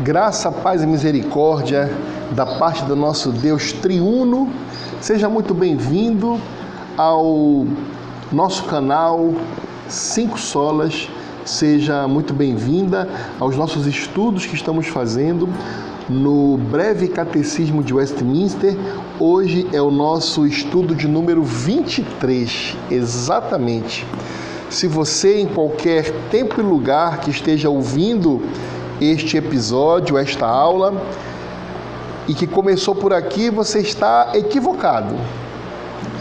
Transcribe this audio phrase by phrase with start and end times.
[0.00, 1.90] Graça, paz e misericórdia
[2.30, 4.48] da parte do nosso Deus triuno.
[5.00, 6.40] Seja muito bem-vindo
[6.96, 7.66] ao
[8.30, 9.34] nosso canal
[9.88, 11.08] Cinco Solas.
[11.44, 13.08] Seja muito bem-vinda
[13.40, 15.48] aos nossos estudos que estamos fazendo
[16.08, 18.76] no breve catecismo de Westminster.
[19.18, 24.06] Hoje é o nosso estudo de número 23, exatamente.
[24.70, 28.42] Se você, em qualquer tempo e lugar que esteja ouvindo
[29.00, 31.00] este episódio, esta aula,
[32.26, 35.16] e que começou por aqui, você está equivocado.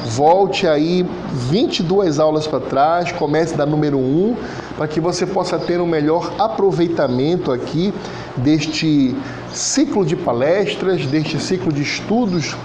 [0.05, 1.05] Volte aí
[1.49, 4.35] 22 aulas para trás, comece da número 1,
[4.77, 7.93] para que você possa ter um melhor aproveitamento aqui
[8.37, 9.13] deste
[9.51, 12.55] ciclo de palestras, deste ciclo de estudos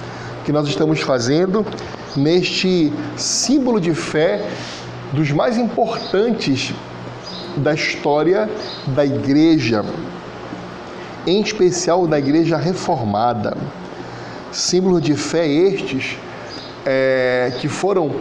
[0.44, 1.66] que nós estamos fazendo,
[2.16, 4.44] neste símbolo de fé
[5.12, 6.72] dos mais importantes
[7.56, 8.48] da história
[8.88, 9.84] da igreja,
[11.26, 13.56] em especial da igreja reformada.
[14.50, 16.18] Símbolos de fé estes
[16.84, 18.12] é, que foram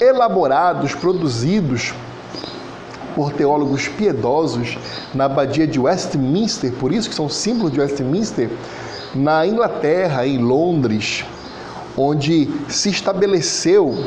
[0.00, 1.94] elaborados, produzidos
[3.14, 4.78] por teólogos piedosos
[5.14, 8.50] na abadia de Westminster, por isso que são símbolos de Westminster,
[9.14, 11.24] na Inglaterra, em Londres,
[11.96, 14.04] onde se estabeleceu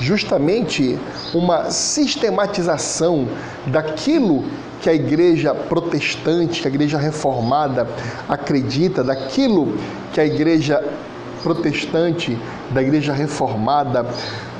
[0.00, 0.98] justamente
[1.34, 3.26] uma sistematização
[3.66, 4.44] daquilo
[4.80, 7.86] que a igreja protestante, que a igreja reformada
[8.28, 9.76] acredita, daquilo
[10.12, 10.82] que a igreja
[11.42, 12.38] protestante,
[12.70, 14.06] da igreja reformada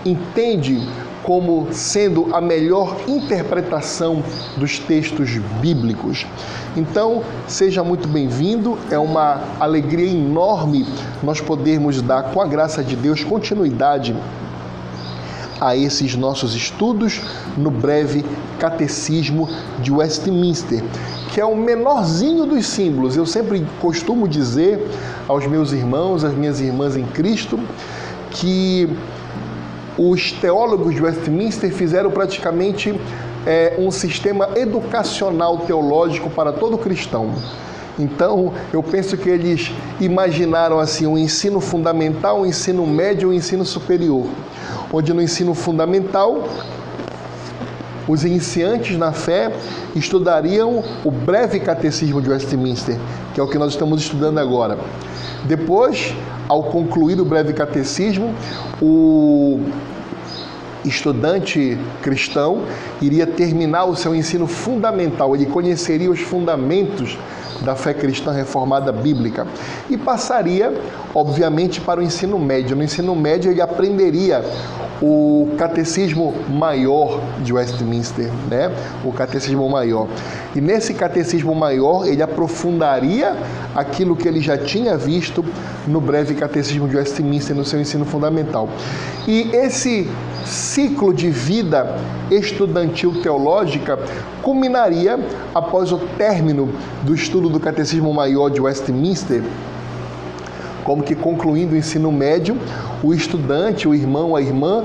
[0.05, 0.80] entende
[1.22, 4.23] como sendo a melhor interpretação
[4.56, 6.27] dos textos bíblicos.
[6.77, 10.86] Então, seja muito bem-vindo, é uma alegria enorme
[11.23, 14.17] nós podermos dar, com a graça de Deus, continuidade
[15.61, 17.20] a esses nossos estudos
[17.56, 18.25] no breve
[18.59, 19.48] Catecismo
[19.81, 20.83] de Westminster,
[21.33, 23.17] que é o menorzinho dos símbolos.
[23.17, 24.86] Eu sempre costumo dizer
[25.27, 27.58] aos meus irmãos, às minhas irmãs em Cristo,
[28.30, 28.89] que
[29.98, 32.98] os teólogos de Westminster fizeram praticamente
[33.46, 37.33] é, um sistema educacional teológico para todo cristão.
[37.98, 43.64] Então, eu penso que eles imaginaram assim um ensino fundamental, um ensino médio um ensino
[43.64, 44.27] superior
[44.92, 46.48] onde no ensino fundamental
[48.07, 49.53] os iniciantes na fé
[49.95, 52.97] estudariam o breve catecismo de Westminster,
[53.35, 54.79] que é o que nós estamos estudando agora.
[55.45, 56.14] Depois,
[56.48, 58.35] ao concluir o breve catecismo,
[58.81, 59.61] o
[60.87, 62.63] estudante cristão
[63.03, 67.19] iria terminar o seu ensino fundamental, ele conheceria os fundamentos
[67.63, 69.46] da fé cristã reformada bíblica
[69.89, 70.73] e passaria,
[71.14, 72.77] obviamente, para o ensino médio.
[72.77, 74.45] No ensino médio, ele aprenderia
[75.01, 78.70] o catecismo maior de Westminster, né?
[79.05, 80.08] O catecismo maior.
[80.55, 83.36] E nesse catecismo maior, ele aprofundaria
[83.75, 85.45] aquilo que ele já tinha visto
[85.86, 88.69] no breve catecismo de Westminster no seu ensino fundamental.
[89.27, 90.08] E esse
[90.48, 91.97] ciclo de vida
[92.31, 93.98] estudantil teológica
[94.42, 95.19] culminaria
[95.55, 96.70] após o término
[97.03, 99.42] do estudo do Catecismo Maior de Westminster,
[100.83, 102.57] como que concluindo o ensino médio,
[103.03, 104.85] o estudante, o irmão, a irmã,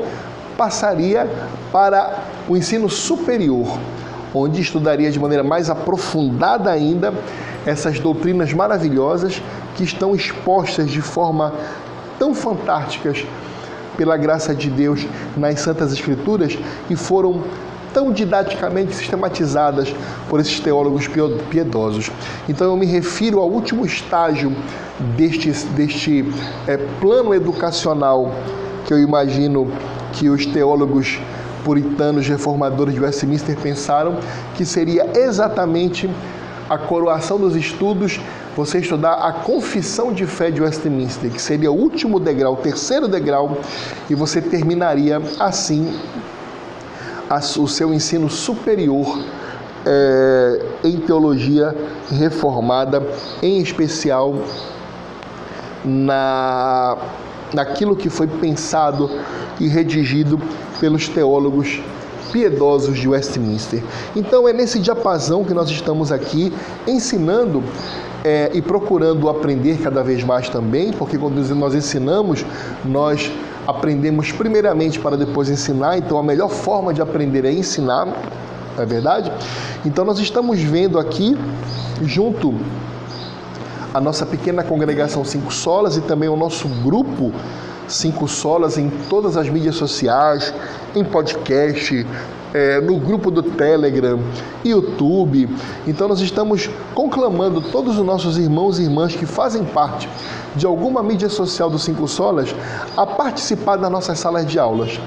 [0.57, 1.27] passaria
[1.71, 3.79] para o ensino superior,
[4.33, 7.13] onde estudaria de maneira mais aprofundada ainda
[7.65, 9.41] essas doutrinas maravilhosas
[9.75, 11.53] que estão expostas de forma
[12.19, 13.25] tão fantásticas
[13.97, 15.05] pela graça de Deus
[15.35, 16.57] nas Santas Escrituras
[16.89, 17.43] e foram
[17.93, 19.93] tão didaticamente sistematizadas
[20.27, 21.07] por esses teólogos
[21.49, 22.11] piedosos.
[22.49, 24.51] Então eu me refiro ao último estágio
[25.15, 26.25] deste, deste
[26.67, 28.33] é, plano educacional
[28.85, 29.71] que eu imagino
[30.11, 31.19] que os teólogos
[31.63, 34.17] puritanos reformadores de Westminster pensaram
[34.55, 36.09] que seria exatamente
[36.69, 38.19] a coroação dos estudos
[38.55, 43.07] você estudar a confissão de fé de Westminster, que seria o último degrau, o terceiro
[43.07, 43.57] degrau,
[44.09, 45.99] e você terminaria assim
[47.57, 49.19] o seu ensino superior
[49.85, 51.75] é, em teologia
[52.11, 53.01] reformada,
[53.41, 54.35] em especial
[55.83, 56.97] na,
[57.53, 59.09] naquilo que foi pensado
[59.59, 60.39] e redigido
[60.79, 61.81] pelos teólogos
[62.31, 63.83] piedosos de Westminster.
[64.15, 66.51] Então é nesse diapasão que nós estamos aqui
[66.87, 67.63] ensinando
[68.23, 72.45] é, e procurando aprender cada vez mais também, porque quando nós ensinamos,
[72.85, 73.31] nós
[73.67, 78.85] aprendemos primeiramente para depois ensinar, então a melhor forma de aprender é ensinar, não é
[78.85, 79.31] verdade?
[79.85, 81.37] Então nós estamos vendo aqui,
[82.01, 82.53] junto
[83.93, 87.31] a nossa pequena congregação Cinco Solas e também o nosso grupo
[87.87, 90.53] Cinco Solas em todas as mídias sociais,
[90.95, 92.05] em podcast,
[92.53, 94.19] é, no grupo do Telegram,
[94.63, 95.49] YouTube.
[95.87, 100.07] Então nós estamos conclamando todos os nossos irmãos e irmãs que fazem parte
[100.55, 102.53] de alguma mídia social do Cinco Solas
[102.95, 104.99] a participar das nossas salas de aulas.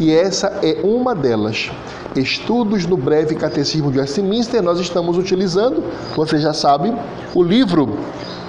[0.00, 1.70] E essa é uma delas.
[2.16, 5.84] Estudos no Breve Catecismo de Westminster, nós estamos utilizando,
[6.16, 6.92] você já sabe,
[7.34, 7.98] o livro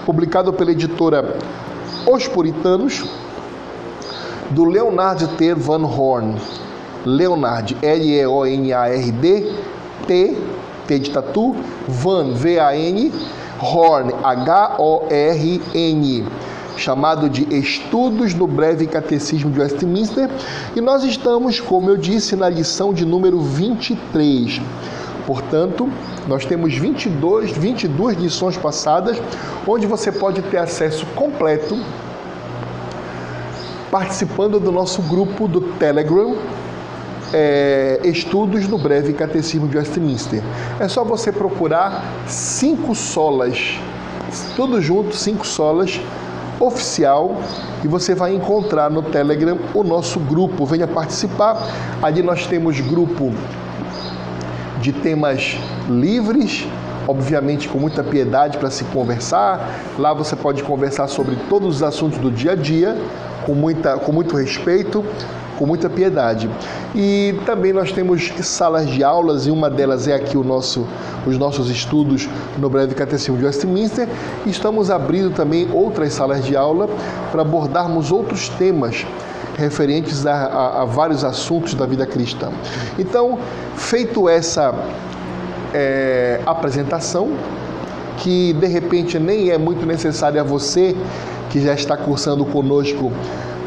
[0.05, 1.37] publicado pela editora
[2.07, 3.03] Os Puritanos,
[4.49, 5.53] do Leonard T.
[5.53, 6.37] Van Horn.
[7.05, 9.53] Leonard, L-E-O-N-A-R-D,
[10.07, 10.37] T,
[10.87, 11.55] T de tatu,
[11.87, 13.11] Van, V-A-N,
[13.59, 16.25] Horn, H-O-R-N,
[16.77, 20.29] chamado de Estudos no Breve Catecismo de Westminster,
[20.75, 24.61] e nós estamos, como eu disse, na lição de número 23.
[25.25, 25.89] Portanto,
[26.27, 29.21] nós temos 22, 22 lições passadas,
[29.67, 31.77] onde você pode ter acesso completo
[33.91, 36.37] participando do nosso grupo do Telegram,
[37.33, 40.41] é, Estudos no Breve Catecismo de Westminster.
[40.79, 43.79] É só você procurar cinco solas,
[44.55, 45.99] tudo junto, cinco solas,
[46.59, 47.37] oficial,
[47.83, 50.65] e você vai encontrar no Telegram o nosso grupo.
[50.65, 51.67] Venha participar.
[52.01, 53.33] Ali nós temos grupo
[54.79, 55.57] de temas
[55.89, 56.67] livres,
[57.07, 59.79] obviamente com muita piedade para se conversar.
[59.97, 62.97] Lá você pode conversar sobre todos os assuntos do dia a dia
[63.45, 65.03] com, muita, com muito respeito,
[65.61, 66.49] com muita piedade.
[66.95, 70.87] E também nós temos salas de aulas, e uma delas é aqui o nosso,
[71.23, 72.27] os nossos estudos
[72.57, 74.09] no Breve Catecismo de Westminster.
[74.47, 76.89] Estamos abrindo também outras salas de aula
[77.31, 79.05] para abordarmos outros temas
[79.55, 82.49] referentes a, a, a, vários assuntos da vida cristã.
[82.97, 83.37] Então,
[83.75, 84.73] feito essa
[85.75, 87.33] é, apresentação,
[88.17, 90.95] que de repente nem é muito necessária a você
[91.51, 93.11] que já está cursando conosco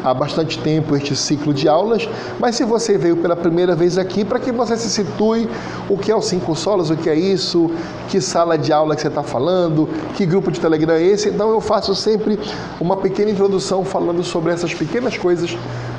[0.05, 2.07] há bastante tempo este ciclo de aulas,
[2.39, 5.49] mas se você veio pela primeira vez aqui, para que você se situe
[5.89, 7.71] o que é o Cinco Solas, o que é isso,
[8.07, 11.49] que sala de aula que você está falando, que grupo de Telegram é esse, então
[11.49, 12.39] eu faço sempre
[12.79, 15.57] uma pequena introdução falando sobre essas pequenas coisas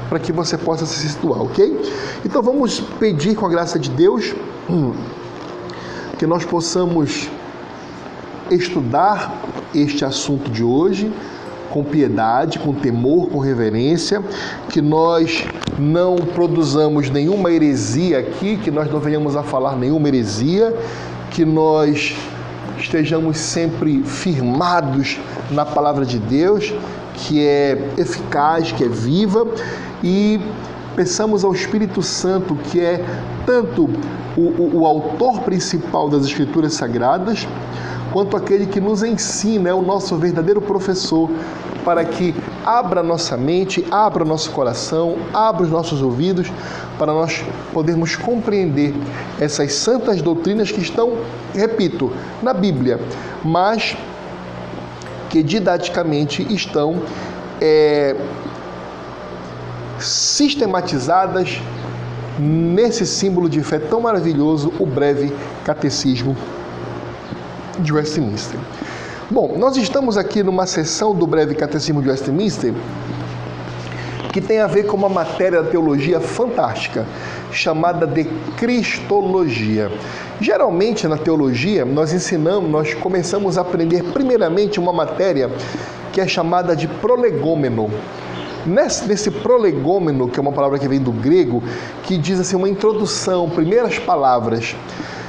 [0.08, 1.80] para que você possa se situar, ok?
[2.24, 4.36] Então vamos pedir com a graça de Deus
[6.16, 7.28] que nós possamos
[8.52, 9.42] estudar
[9.74, 11.12] este assunto de hoje
[11.70, 14.22] com piedade, com temor, com reverência,
[14.68, 15.44] que nós
[15.78, 20.74] não produzamos nenhuma heresia aqui, que nós não venhamos a falar nenhuma heresia,
[21.30, 22.16] que nós
[22.78, 25.18] estejamos sempre firmados
[25.50, 26.72] na palavra de Deus,
[27.14, 29.46] que é eficaz, que é viva,
[30.02, 30.40] e
[30.94, 33.04] peçamos ao Espírito Santo, que é
[33.44, 33.88] tanto
[34.36, 37.46] o, o, o autor principal das Escrituras Sagradas,
[38.16, 41.28] quanto aquele que nos ensina, é o nosso verdadeiro professor,
[41.84, 42.34] para que
[42.64, 46.50] abra nossa mente, abra nosso coração, abra os nossos ouvidos,
[46.98, 48.94] para nós podermos compreender
[49.38, 51.18] essas santas doutrinas que estão,
[51.52, 52.10] repito,
[52.42, 52.98] na Bíblia,
[53.44, 53.94] mas
[55.28, 57.02] que didaticamente estão
[57.60, 58.16] é,
[59.98, 61.60] sistematizadas
[62.38, 65.30] nesse símbolo de fé tão maravilhoso, o breve
[65.66, 66.34] catecismo
[67.78, 68.58] de Westminster.
[69.30, 72.72] Bom, nós estamos aqui numa sessão do breve Catecismo de Westminster
[74.36, 77.06] que tem a ver com uma matéria da teologia fantástica,
[77.50, 78.24] chamada de
[78.58, 79.90] Cristologia.
[80.38, 85.50] Geralmente na teologia, nós ensinamos, nós começamos a aprender primeiramente uma matéria
[86.12, 87.90] que é chamada de prolegômeno.
[88.66, 91.62] Nesse, nesse prolegômeno, que é uma palavra que vem do grego,
[92.02, 94.76] que diz assim, uma introdução, primeiras palavras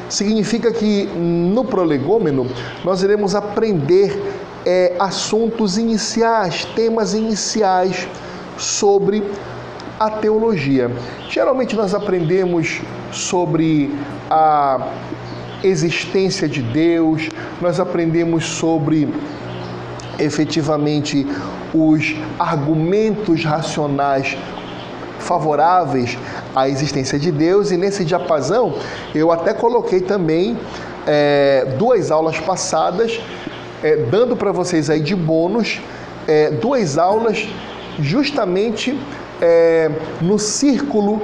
[0.09, 2.47] significa que no prolegômeno
[2.83, 4.19] nós iremos aprender
[4.65, 8.07] é, assuntos iniciais, temas iniciais
[8.57, 9.23] sobre
[9.99, 10.91] a teologia.
[11.29, 13.93] Geralmente nós aprendemos sobre
[14.29, 14.87] a
[15.63, 17.29] existência de Deus,
[17.61, 19.11] nós aprendemos sobre
[20.19, 21.27] efetivamente
[21.73, 24.37] os argumentos racionais
[25.27, 26.17] favoráveis
[26.55, 28.74] à existência de Deus, e nesse diapasão
[29.13, 30.57] eu até coloquei também
[31.05, 33.19] é, duas aulas passadas,
[33.84, 35.79] é, dando para vocês aí de bônus
[36.27, 37.48] é, duas aulas
[38.00, 39.00] justamente
[39.41, 39.89] é,
[40.22, 41.22] no círculo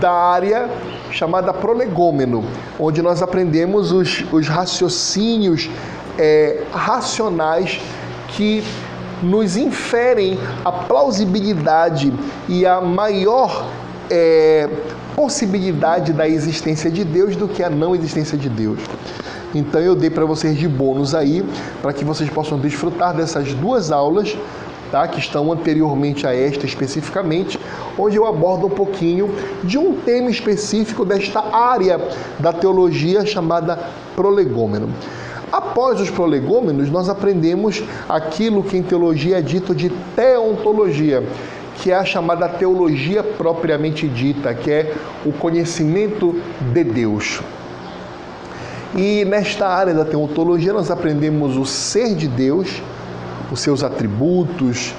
[0.00, 0.68] da área
[1.10, 2.44] chamada prolegômeno,
[2.78, 5.70] onde nós aprendemos os, os raciocínios
[6.18, 7.80] é, racionais
[8.28, 8.64] que
[9.22, 12.12] nos inferem a plausibilidade
[12.48, 13.66] e a maior
[14.10, 14.68] é,
[15.14, 18.80] possibilidade da existência de Deus do que a não existência de Deus.
[19.54, 21.44] Então eu dei para vocês de bônus aí,
[21.80, 24.36] para que vocês possam desfrutar dessas duas aulas
[24.92, 25.08] tá?
[25.08, 27.58] que estão anteriormente a esta especificamente,
[27.98, 32.00] onde eu abordo um pouquinho de um tema específico desta área
[32.38, 33.78] da teologia chamada
[34.14, 34.90] prolegômeno.
[35.52, 41.22] Após os prolegômenos, nós aprendemos aquilo que em teologia é dito de teontologia,
[41.76, 44.94] que é a chamada teologia propriamente dita, que é
[45.26, 46.40] o conhecimento
[46.72, 47.42] de Deus.
[48.96, 52.82] E nesta área da teontologia nós aprendemos o ser de Deus,
[53.50, 54.94] os seus atributos,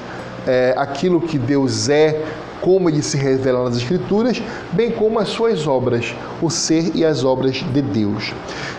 [0.46, 2.22] é, aquilo que Deus é,
[2.64, 4.42] como ele se revela nas Escrituras,
[4.72, 8.34] bem como as suas obras, o ser e as obras de Deus.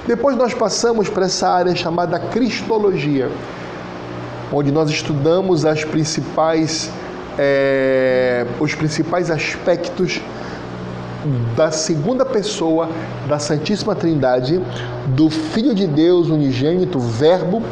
[0.07, 3.31] Depois nós passamos para essa área chamada Cristologia,
[4.51, 6.91] onde nós estudamos as principais,
[7.39, 10.19] é, os principais aspectos
[11.55, 12.89] da segunda pessoa
[13.29, 14.63] da Santíssima Trindade,
[15.09, 17.63] do Filho de Deus unigênito, Verbo,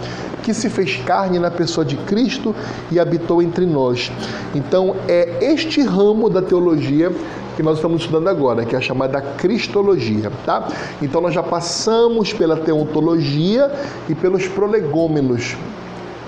[0.42, 2.54] que se fez carne na pessoa de Cristo
[2.90, 4.10] e habitou entre nós.
[4.54, 7.12] Então, é este ramo da teologia
[7.56, 10.68] que nós estamos estudando agora, que é a chamada Cristologia, tá?
[11.00, 13.70] Então nós já passamos pela teontologia
[14.08, 15.56] e pelos prolegômenos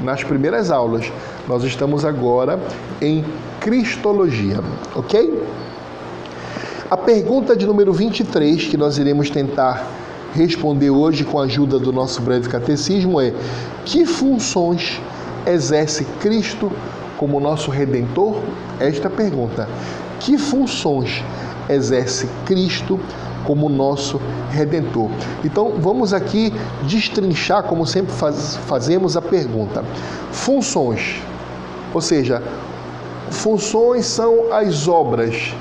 [0.03, 1.11] nas primeiras aulas.
[1.49, 2.61] Nós estamos agora
[3.01, 3.25] em
[3.61, 4.61] Cristologia,
[4.95, 5.43] OK?
[6.91, 10.04] A pergunta de número 23 que nós iremos tentar
[10.35, 13.33] responder hoje com a ajuda do nosso breve catecismo é:
[13.85, 15.01] que funções
[15.47, 16.71] exerce Cristo
[17.17, 18.37] como nosso redentor?
[18.81, 19.69] Esta pergunta.
[20.19, 21.23] Que funções
[21.69, 22.99] exerce Cristo
[23.45, 25.11] como nosso redentor?
[25.45, 29.85] Então, vamos aqui destrinchar, como sempre faz, fazemos, a pergunta.
[30.33, 31.23] Funções,
[31.93, 32.43] ou seja,
[33.31, 35.55] funções são as obras,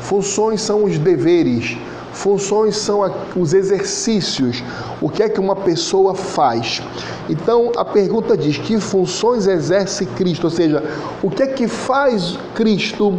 [0.00, 1.76] funções são os deveres,
[2.16, 3.02] Funções são
[3.36, 4.64] os exercícios,
[5.02, 6.82] o que é que uma pessoa faz.
[7.28, 10.44] Então a pergunta diz: que funções exerce Cristo?
[10.44, 10.82] Ou seja,
[11.22, 13.18] o que é que faz Cristo?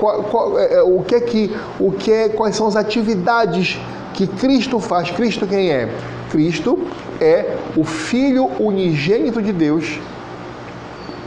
[0.00, 3.78] Qual, qual, é, é, o que é que, o que é, quais são as atividades
[4.14, 5.12] que Cristo faz?
[5.12, 5.88] Cristo quem é?
[6.28, 6.80] Cristo
[7.20, 10.00] é o Filho unigênito de Deus,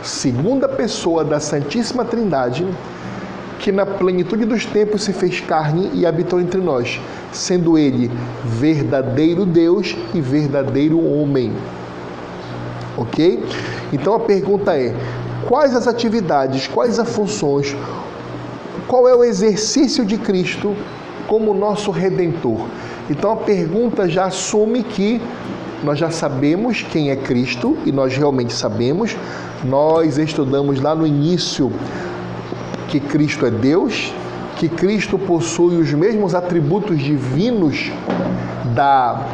[0.04, 2.68] segunda pessoa da Santíssima Trindade
[3.60, 7.00] que na plenitude dos tempos se fez carne e habitou entre nós,
[7.32, 8.12] sendo ele
[8.44, 11.54] verdadeiro Deus e verdadeiro homem.
[12.98, 13.44] Ok?
[13.92, 14.94] Então a pergunta é:
[15.48, 17.76] quais as atividades, quais as funções,
[18.88, 20.76] qual é o exercício de Cristo
[21.28, 22.68] como nosso redentor?
[23.10, 25.22] Então a pergunta já assume que
[25.84, 29.16] nós já sabemos quem é Cristo e nós realmente sabemos.
[29.64, 31.72] Nós estudamos lá no início
[33.00, 34.14] que Cristo é Deus,
[34.56, 37.92] que Cristo possui os mesmos atributos divinos
[38.74, 39.28] da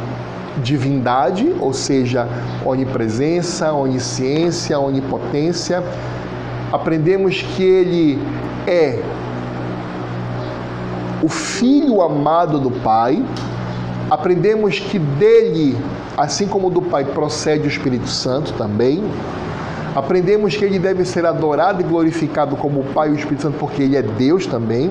[0.62, 2.26] divindade, ou seja,
[2.64, 5.82] onipresença, onisciência, onipotência.
[6.72, 8.18] Aprendemos que ele
[8.66, 9.00] é
[11.22, 13.24] o filho amado do Pai.
[14.10, 15.76] Aprendemos que dele,
[16.16, 19.04] assim como do Pai, procede o Espírito Santo também.
[19.94, 23.58] Aprendemos que ele deve ser adorado e glorificado como o Pai e o Espírito Santo,
[23.58, 24.90] porque ele é Deus também.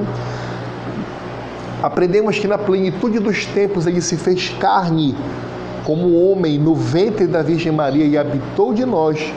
[1.82, 5.16] Aprendemos que na plenitude dos tempos ele se fez carne
[5.84, 9.34] como homem no ventre da Virgem Maria e habitou de nós,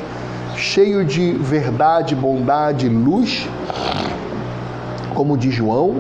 [0.55, 3.49] cheio de verdade, bondade, luz,
[5.15, 5.97] como diz João.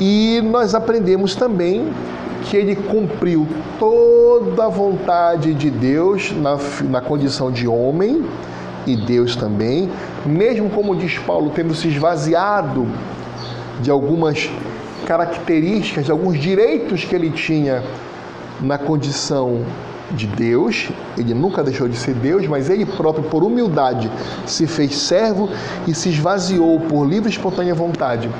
[0.00, 1.92] E nós aprendemos também
[2.48, 3.46] que ele cumpriu
[3.78, 8.24] toda a vontade de Deus na, na condição de homem
[8.86, 9.90] e Deus também,
[10.24, 12.86] mesmo como diz Paulo, tendo se esvaziado
[13.80, 14.50] de algumas
[15.06, 17.82] características, de alguns direitos que ele tinha
[18.60, 19.64] na condição
[20.10, 24.10] de Deus, ele nunca deixou de ser Deus, mas ele próprio, por humildade,
[24.46, 25.48] se fez servo
[25.86, 28.30] e se esvaziou por livre e espontânea vontade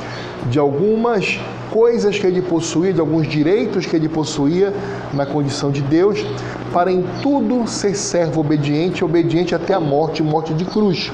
[0.46, 1.38] de algumas
[1.70, 4.72] coisas que ele possuía, de alguns direitos que ele possuía
[5.12, 6.24] na condição de Deus,
[6.72, 11.12] para em tudo ser servo obediente, obediente até a morte, morte de cruz.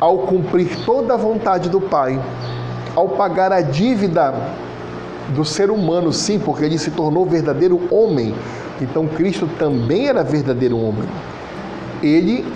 [0.00, 2.20] Ao cumprir toda a vontade do Pai,
[2.94, 4.34] ao pagar a dívida
[5.30, 8.34] do ser humano, sim, porque ele se tornou verdadeiro homem.
[8.80, 11.08] Então Cristo também era verdadeiro homem.
[12.02, 12.46] Ele,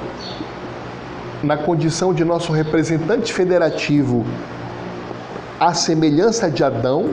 [1.43, 4.25] na condição de nosso representante federativo
[5.59, 7.11] a semelhança de Adão,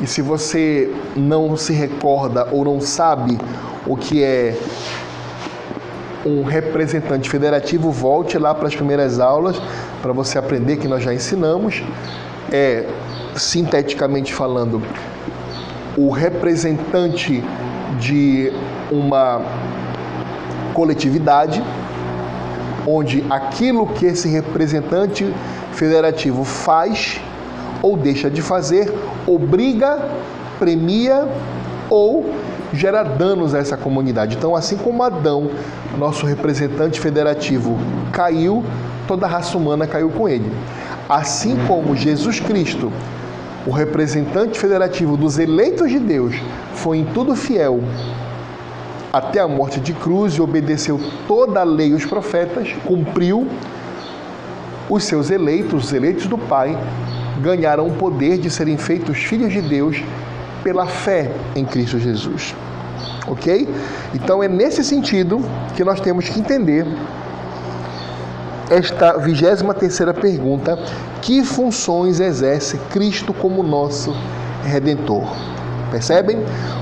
[0.00, 3.38] e se você não se recorda ou não sabe
[3.86, 4.56] o que é
[6.24, 9.60] um representante federativo, volte lá para as primeiras aulas
[10.00, 11.82] para você aprender que nós já ensinamos.
[12.52, 12.86] É,
[13.36, 14.80] sinteticamente falando,
[15.96, 17.42] o representante
[17.98, 18.52] de
[18.90, 19.42] uma
[20.72, 21.62] coletividade
[22.86, 25.32] onde aquilo que esse representante
[25.72, 27.20] federativo faz
[27.82, 28.92] ou deixa de fazer
[29.26, 29.98] obriga,
[30.58, 31.26] premia
[31.88, 32.30] ou
[32.72, 34.36] gera danos a essa comunidade.
[34.36, 35.50] Então, assim como Adão,
[35.96, 37.78] nosso representante federativo,
[38.12, 38.64] caiu,
[39.06, 40.50] toda a raça humana caiu com ele.
[41.08, 42.92] Assim como Jesus Cristo,
[43.66, 46.34] o representante federativo dos eleitos de Deus,
[46.74, 47.80] foi em tudo fiel
[49.12, 53.46] até a morte de cruz e obedeceu toda a lei e os profetas, cumpriu
[54.90, 56.76] os seus eleitos, os eleitos do Pai,
[57.40, 60.02] ganharam o poder de serem feitos filhos de Deus
[60.62, 62.54] pela fé em Cristo Jesus.
[63.26, 63.68] Ok?
[64.14, 65.40] Então é nesse sentido
[65.76, 66.84] que nós temos que entender
[68.70, 70.78] esta 23 terceira pergunta:
[71.20, 74.14] que funções exerce Cristo como nosso
[74.64, 75.26] redentor?
[75.90, 76.38] Percebem?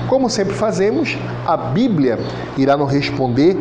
[0.07, 2.17] Como sempre fazemos, a Bíblia
[2.57, 3.57] irá nos responder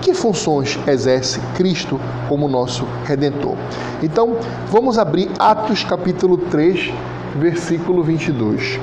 [0.00, 3.56] que funções exerce Cristo como nosso redentor.
[4.02, 4.36] Então,
[4.70, 6.92] vamos abrir Atos capítulo 3,
[7.36, 8.80] versículo 22.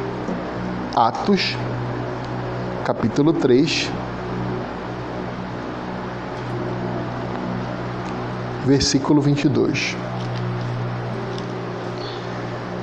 [0.95, 1.57] Atos,
[2.85, 3.91] capítulo 3,
[8.67, 9.95] versículo 22.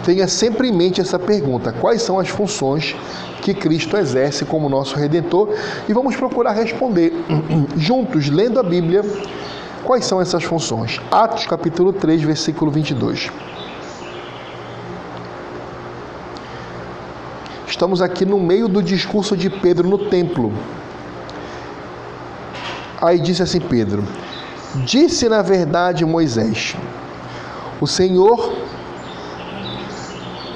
[0.04, 2.96] Tenha sempre em mente essa pergunta: quais são as funções
[3.42, 5.50] que Cristo exerce como nosso redentor?
[5.88, 7.12] E vamos procurar responder
[7.76, 9.02] juntos, lendo a Bíblia,
[9.84, 11.00] quais são essas funções.
[11.10, 13.30] Atos capítulo 3, versículo 22.
[17.66, 20.52] Estamos aqui no meio do discurso de Pedro no templo.
[23.00, 24.04] Aí disse assim Pedro:
[24.76, 26.76] Disse na verdade Moisés:
[27.80, 28.52] O Senhor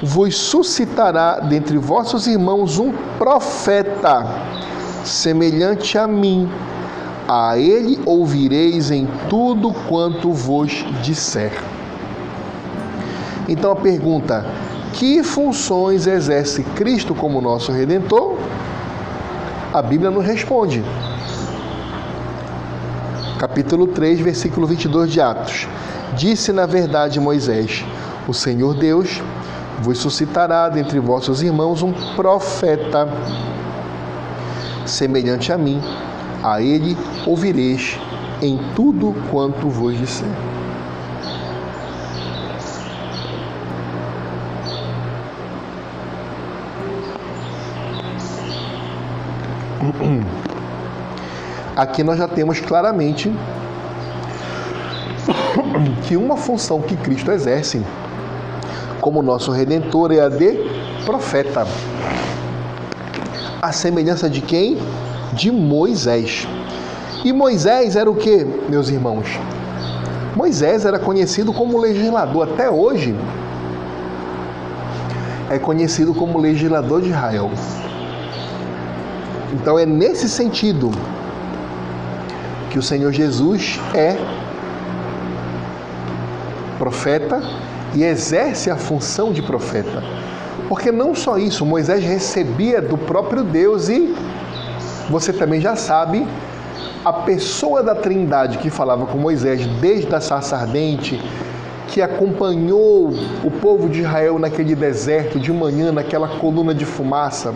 [0.03, 4.25] vos suscitará dentre vossos irmãos um profeta
[5.03, 6.49] semelhante a mim.
[7.27, 11.53] A ele ouvireis em tudo quanto vos disser.
[13.47, 14.45] Então a pergunta:
[14.93, 18.37] que funções exerce Cristo como nosso redentor?
[19.71, 20.83] A Bíblia nos responde.
[23.39, 25.65] Capítulo 3, versículo 22 de Atos.
[26.13, 27.85] Disse na verdade Moisés:
[28.27, 29.21] O Senhor Deus
[29.81, 33.07] vos suscitará dentre vossos irmãos um profeta
[34.85, 35.81] semelhante a mim.
[36.43, 37.97] A ele ouvireis
[38.41, 40.27] em tudo quanto vos disser.
[51.79, 53.33] Aqui nós já temos claramente
[56.05, 57.81] que uma função que Cristo exerce
[58.99, 60.59] como nosso redentor é a de
[61.05, 61.65] profeta.
[63.61, 64.77] A semelhança de quem?
[65.31, 66.45] De Moisés.
[67.23, 69.39] E Moisés era o que, meus irmãos?
[70.35, 73.15] Moisés era conhecido como legislador até hoje.
[75.49, 77.49] É conhecido como legislador de Israel.
[79.53, 80.91] Então é nesse sentido
[82.69, 84.17] que o Senhor Jesus é
[86.77, 87.41] profeta
[87.93, 90.03] e exerce a função de profeta.
[90.67, 94.15] Porque não só isso, Moisés recebia do próprio Deus e
[95.09, 96.25] você também já sabe,
[97.03, 101.19] a pessoa da Trindade que falava com Moisés desde a sarça ardente,
[101.87, 103.11] que acompanhou
[103.43, 107.53] o povo de Israel naquele deserto de manhã, naquela coluna de fumaça,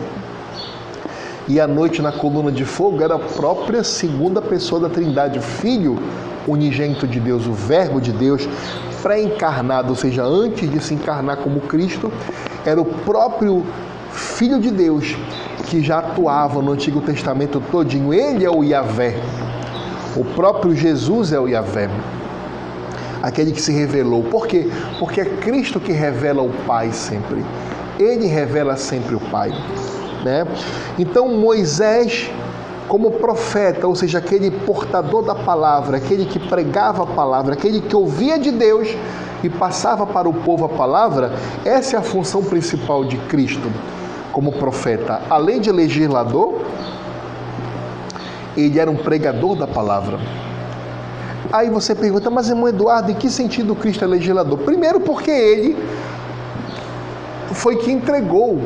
[1.46, 5.42] e à noite na coluna de fogo era a própria segunda pessoa da Trindade, o
[5.42, 5.98] Filho
[6.46, 8.48] unigênito de Deus, o Verbo de Deus,
[9.02, 12.12] pré-encarnado, ou seja, antes de se encarnar como Cristo,
[12.64, 13.64] era o próprio
[14.10, 15.16] Filho de Deus
[15.66, 18.14] que já atuava no Antigo Testamento todinho.
[18.14, 19.16] Ele é o Yahvé.
[20.16, 21.90] O próprio Jesus é o Yahvé.
[23.22, 24.22] Aquele que se revelou.
[24.22, 24.70] Por quê?
[24.98, 27.44] Porque é Cristo que revela o Pai sempre.
[27.98, 29.50] Ele revela sempre o Pai.
[30.24, 30.46] Né?
[30.98, 32.30] Então Moisés,
[32.88, 37.94] como profeta, ou seja, aquele portador da palavra, aquele que pregava a palavra, aquele que
[37.94, 38.88] ouvia de Deus
[39.42, 41.32] e passava para o povo a palavra,
[41.64, 43.70] essa é a função principal de Cristo
[44.32, 45.20] como profeta.
[45.28, 46.62] Além de legislador,
[48.56, 50.18] ele era um pregador da palavra.
[51.52, 54.58] Aí você pergunta, mas irmão Eduardo, em que sentido Cristo é legislador?
[54.58, 55.76] Primeiro, porque ele
[57.52, 58.60] foi que entregou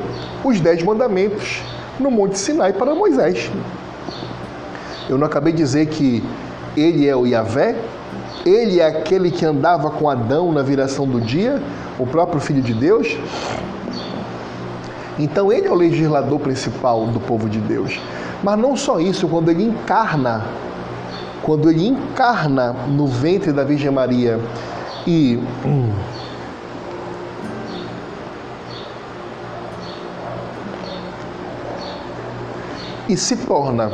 [0.45, 1.63] os dez mandamentos
[1.99, 3.51] no Monte Sinai para Moisés.
[5.09, 6.23] Eu não acabei de dizer que
[6.77, 7.77] ele é o Yahvé?
[8.45, 11.61] Ele é aquele que andava com Adão na viração do dia,
[11.99, 13.17] o próprio Filho de Deus?
[15.19, 18.01] Então ele é o legislador principal do povo de Deus.
[18.43, 20.45] Mas não só isso, quando ele encarna
[21.49, 24.39] quando ele encarna no ventre da Virgem Maria
[25.07, 25.41] e
[33.09, 33.91] e se torna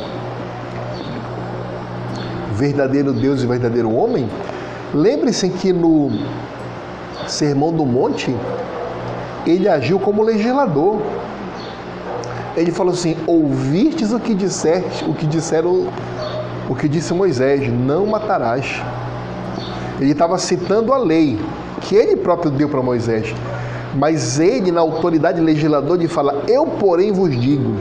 [2.53, 4.29] verdadeiro Deus e verdadeiro homem,
[4.93, 6.11] lembre-se que no
[7.27, 8.35] Sermão do Monte
[9.47, 11.01] ele agiu como legislador.
[12.57, 15.89] Ele falou assim: "Ouvistes o que disseste, o que disseram,
[16.69, 18.83] o que disse Moisés: não matarás".
[20.01, 21.39] Ele estava citando a lei
[21.81, 23.35] que ele próprio deu para Moisés.
[23.95, 27.75] Mas ele, na autoridade legisladora, ele fala: Eu, porém, vos digo.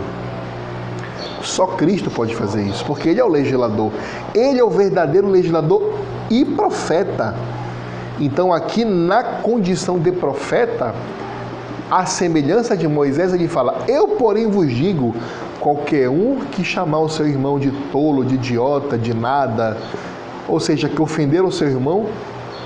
[1.43, 3.91] Só Cristo pode fazer isso, porque Ele é o legislador.
[4.34, 5.93] Ele é o verdadeiro legislador
[6.29, 7.36] e profeta.
[8.19, 10.95] Então, aqui na condição de profeta,
[11.89, 15.15] a semelhança de Moisés, ele fala: Eu, porém, vos digo:
[15.60, 19.77] qualquer um que chamar o seu irmão de tolo, de idiota, de nada,
[20.47, 22.08] ou seja, que ofender o seu irmão,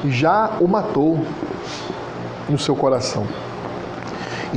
[0.05, 1.19] já o matou
[2.49, 3.25] no seu coração.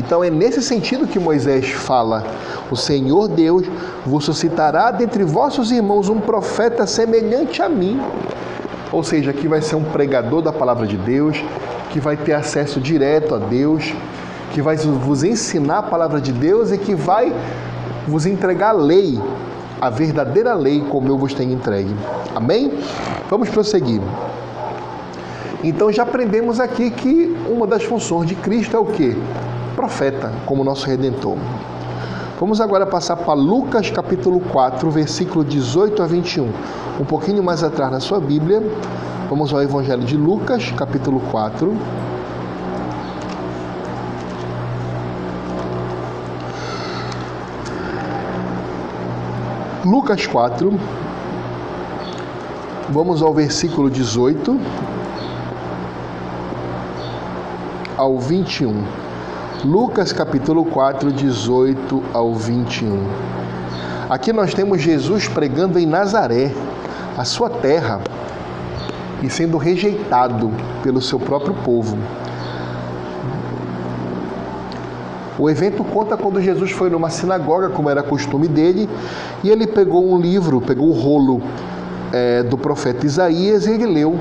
[0.00, 2.24] Então é nesse sentido que Moisés fala:
[2.70, 3.66] O Senhor Deus
[4.04, 8.00] vos suscitará dentre vossos irmãos um profeta semelhante a mim.
[8.90, 11.44] Ou seja, que vai ser um pregador da palavra de Deus,
[11.90, 13.94] que vai ter acesso direto a Deus,
[14.52, 17.30] que vai vos ensinar a palavra de Deus e que vai
[18.08, 19.20] vos entregar a lei,
[19.78, 21.94] a verdadeira lei, como eu vos tenho entregue.
[22.34, 22.72] Amém?
[23.28, 24.00] Vamos prosseguir.
[25.62, 29.14] Então já aprendemos aqui que uma das funções de Cristo é o que?
[29.74, 31.37] Profeta, como nosso redentor.
[32.38, 36.50] Vamos agora passar para Lucas capítulo 4, versículo 18 a 21.
[36.98, 38.62] Um pouquinho mais atrás na sua Bíblia.
[39.28, 41.76] Vamos ao Evangelho de Lucas, capítulo 4.
[49.85, 50.78] Lucas 4,
[52.90, 54.61] vamos ao versículo 18
[57.96, 59.09] ao 21.
[59.64, 63.06] Lucas capítulo 4, 18 ao 21.
[64.08, 66.50] Aqui nós temos Jesus pregando em Nazaré,
[67.14, 68.00] a sua terra,
[69.22, 70.50] e sendo rejeitado
[70.82, 71.98] pelo seu próprio povo.
[75.38, 78.88] O evento conta quando Jesus foi numa sinagoga, como era costume dele,
[79.44, 81.42] e ele pegou um livro, pegou o rolo
[82.14, 84.18] é, do profeta Isaías e ele leu.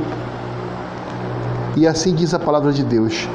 [1.77, 3.29] E assim diz a palavra de Deus: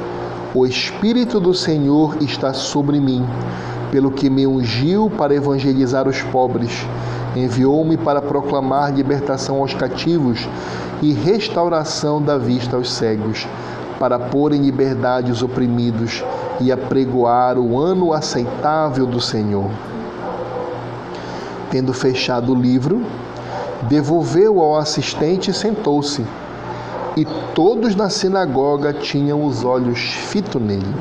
[0.57, 3.25] O Espírito do Senhor está sobre mim,
[3.91, 6.71] pelo que me ungiu para evangelizar os pobres,
[7.35, 10.47] enviou-me para proclamar libertação aos cativos
[11.01, 13.45] e restauração da vista aos cegos,
[13.99, 16.23] para pôr em liberdade os oprimidos
[16.61, 19.69] e apregoar o ano aceitável do Senhor.
[21.69, 23.03] Tendo fechado o livro,
[23.89, 26.25] devolveu ao assistente e sentou-se.
[27.17, 30.93] E todos na sinagoga tinham os olhos fitos nele.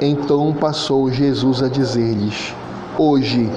[0.00, 2.52] Então passou Jesus a dizer-lhes:
[2.98, 3.48] Hoje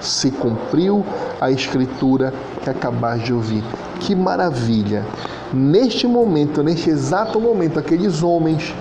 [0.00, 1.04] se cumpriu
[1.38, 3.62] a escritura que acabais de ouvir.
[4.00, 5.04] Que maravilha!
[5.52, 8.74] Neste momento, neste exato momento, aqueles homens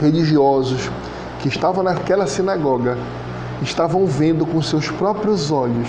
[0.00, 0.90] religiosos
[1.40, 2.96] que estavam naquela sinagoga
[3.60, 5.88] estavam vendo com seus próprios olhos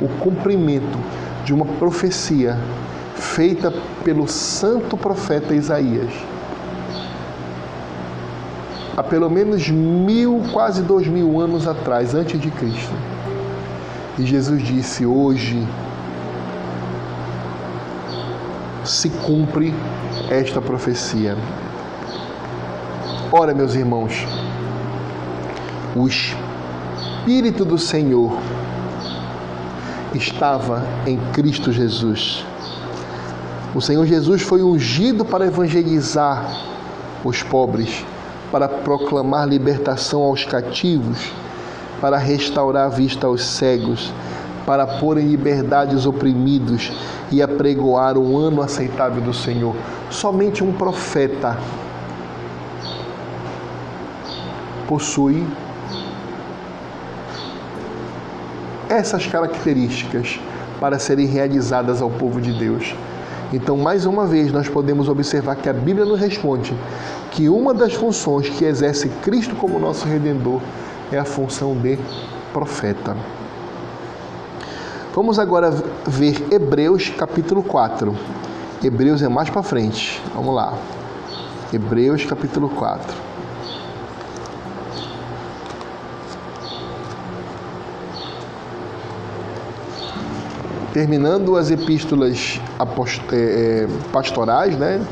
[0.00, 0.98] o cumprimento
[1.44, 2.56] de uma profecia
[3.14, 3.72] feita
[4.04, 6.12] pelo santo profeta Isaías.
[8.96, 12.94] Há pelo menos mil, quase dois mil anos atrás, antes de Cristo.
[14.18, 15.66] E Jesus disse: Hoje
[18.84, 19.74] se cumpre
[20.30, 21.36] esta profecia.
[23.30, 24.26] Ora, meus irmãos,
[25.96, 28.36] o Espírito do Senhor
[30.14, 32.44] estava em Cristo Jesus.
[33.74, 36.46] O Senhor Jesus foi ungido para evangelizar
[37.24, 38.04] os pobres,
[38.50, 41.32] para proclamar libertação aos cativos,
[42.00, 44.12] para restaurar a vista aos cegos,
[44.66, 46.92] para pôr em liberdade os oprimidos
[47.30, 49.74] e apregoar o ano aceitável do Senhor.
[50.10, 51.56] Somente um profeta
[54.86, 55.46] possui
[58.90, 60.38] essas características
[60.78, 62.94] para serem realizadas ao povo de Deus.
[63.52, 66.74] Então, mais uma vez, nós podemos observar que a Bíblia nos responde
[67.30, 70.60] que uma das funções que exerce Cristo como nosso redentor
[71.10, 71.98] é a função de
[72.52, 73.16] profeta.
[75.14, 75.70] Vamos agora
[76.06, 78.16] ver Hebreus capítulo 4.
[78.82, 80.22] Hebreus é mais para frente.
[80.34, 80.72] Vamos lá.
[81.70, 83.31] Hebreus capítulo 4.
[90.92, 92.60] Terminando as epístolas
[93.32, 95.04] é, é, pastorais, né?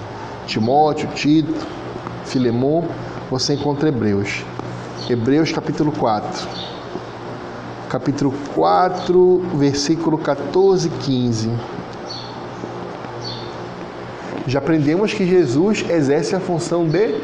[0.47, 1.67] Timóteo, Tito,
[2.25, 2.85] Filemon,
[3.31, 4.45] você encontra Hebreus.
[5.09, 6.49] Hebreus capítulo 4.
[7.89, 11.51] Capítulo 4, versículo 14 e 15.
[14.47, 17.21] Já aprendemos que Jesus exerce a função de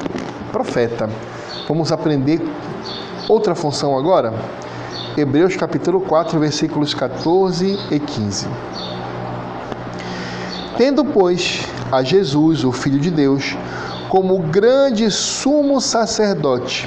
[0.50, 1.10] profeta.
[1.68, 2.40] Vamos aprender
[3.28, 4.32] outra função agora?
[5.18, 8.46] Hebreus capítulo 4, versículos 14 e 15.
[10.76, 13.56] Tendo, pois, a Jesus, o Filho de Deus,
[14.10, 16.86] como grande sumo sacerdote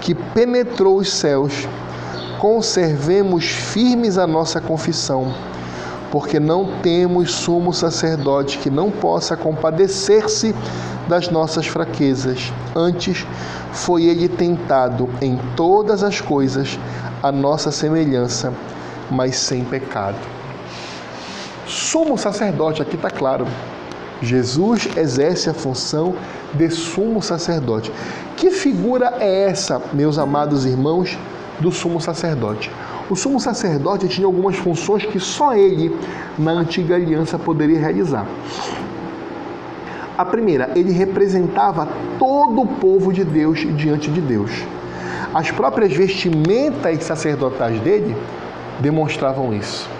[0.00, 1.68] que penetrou os céus,
[2.40, 5.32] conservemos firmes a nossa confissão,
[6.10, 10.52] porque não temos sumo sacerdote que não possa compadecer-se
[11.08, 12.52] das nossas fraquezas.
[12.74, 13.26] Antes,
[13.72, 16.78] foi ele tentado em todas as coisas,
[17.22, 18.52] a nossa semelhança,
[19.10, 20.16] mas sem pecado.
[21.66, 23.46] Sumo sacerdote, aqui está claro.
[24.20, 26.14] Jesus exerce a função
[26.54, 27.92] de sumo sacerdote.
[28.36, 31.18] Que figura é essa, meus amados irmãos,
[31.60, 32.70] do sumo sacerdote?
[33.10, 35.94] O sumo sacerdote tinha algumas funções que só ele,
[36.38, 38.26] na antiga aliança, poderia realizar.
[40.22, 44.52] A primeira, ele representava todo o povo de Deus diante de Deus.
[45.34, 48.16] As próprias vestimentas sacerdotais dele
[48.78, 49.90] demonstravam isso.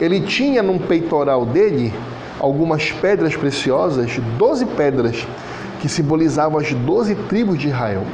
[0.00, 1.92] Ele tinha num peitoral dele
[2.40, 5.28] algumas pedras preciosas, doze pedras,
[5.82, 8.04] que simbolizavam as doze tribos de Israel.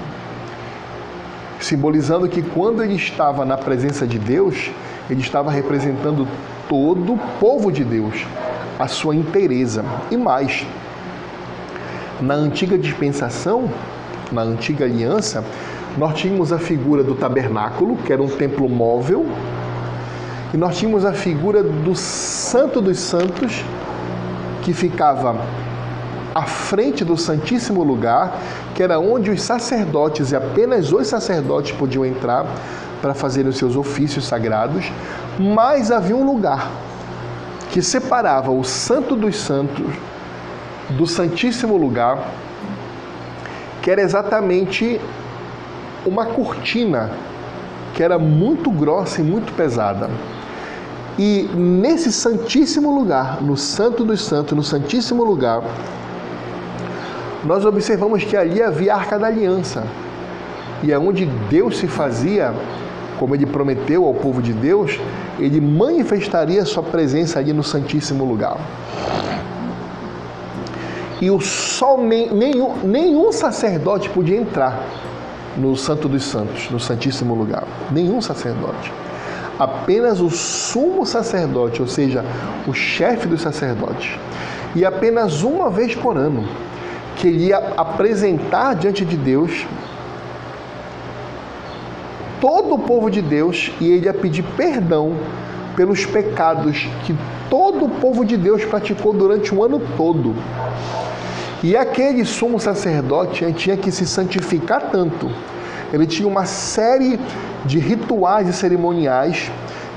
[1.60, 4.72] Simbolizando que quando ele estava na presença de Deus,
[5.08, 6.26] ele estava representando
[6.68, 8.26] todo o povo de Deus,
[8.76, 9.84] a sua inteireza.
[10.10, 10.66] E mais,
[12.20, 13.70] na antiga dispensação,
[14.30, 15.44] na antiga aliança,
[15.96, 19.26] nós tínhamos a figura do tabernáculo, que era um templo móvel,
[20.52, 23.64] e nós tínhamos a figura do Santo dos Santos,
[24.62, 25.36] que ficava
[26.34, 28.38] à frente do Santíssimo Lugar,
[28.74, 32.46] que era onde os sacerdotes, e apenas os sacerdotes podiam entrar
[33.00, 34.90] para fazer os seus ofícios sagrados,
[35.38, 36.70] mas havia um lugar
[37.70, 39.86] que separava o Santo dos Santos
[40.90, 42.30] do Santíssimo Lugar,
[43.82, 45.00] que era exatamente
[46.06, 47.10] uma cortina
[47.94, 50.10] que era muito grossa e muito pesada.
[51.18, 55.62] E nesse santíssimo lugar, no Santo dos Santos, no Santíssimo Lugar,
[57.44, 59.84] nós observamos que ali havia a Arca da Aliança.
[60.82, 62.52] E é onde Deus se fazia,
[63.18, 64.98] como ele prometeu ao povo de Deus,
[65.38, 68.58] ele manifestaria sua presença ali no Santíssimo Lugar.
[71.24, 74.84] E o sol, nenhum, nenhum sacerdote podia entrar
[75.56, 77.64] no Santo dos Santos, no Santíssimo Lugar.
[77.90, 78.92] Nenhum sacerdote.
[79.58, 82.22] Apenas o sumo sacerdote, ou seja,
[82.68, 84.18] o chefe dos sacerdotes.
[84.74, 86.46] E apenas uma vez por ano,
[87.16, 89.66] que ele ia apresentar diante de Deus
[92.38, 95.16] todo o povo de Deus e ele ia pedir perdão
[95.74, 97.16] pelos pecados que
[97.48, 100.34] todo o povo de Deus praticou durante o ano todo.
[101.64, 105.30] E aquele sumo sacerdote tinha que se santificar tanto.
[105.90, 107.18] Ele tinha uma série
[107.64, 109.50] de rituais e cerimoniais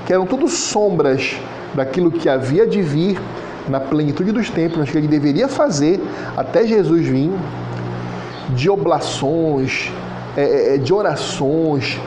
[0.06, 1.36] que eram tudo sombras
[1.74, 3.20] daquilo que havia de vir
[3.68, 6.00] na plenitude dos tempos, que ele deveria fazer
[6.34, 7.30] até Jesus vir,
[8.48, 9.92] de oblações,
[10.38, 12.00] é, é, de orações,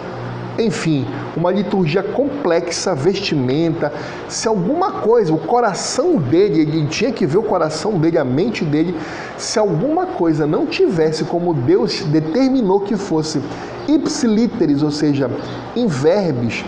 [0.57, 3.91] enfim, uma liturgia complexa, vestimenta.
[4.27, 8.65] Se alguma coisa, o coração dele, ele tinha que ver o coração dele, a mente
[8.65, 8.95] dele,
[9.37, 13.41] se alguma coisa não tivesse como Deus determinou que fosse
[13.87, 15.29] ipsilíteres, ou seja,
[15.75, 16.63] em verbes,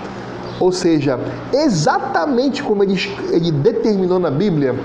[0.60, 1.20] ou seja,
[1.52, 2.98] exatamente como ele,
[3.32, 4.76] ele determinou na Bíblia,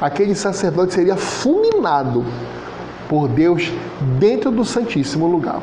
[0.00, 2.24] aquele sacerdote seria fulminado
[3.08, 3.72] por Deus
[4.18, 5.60] dentro do Santíssimo Lugar.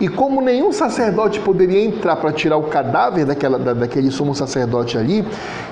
[0.00, 4.98] E como nenhum sacerdote poderia entrar para tirar o cadáver daquela, da, daquele sumo sacerdote
[4.98, 5.24] ali,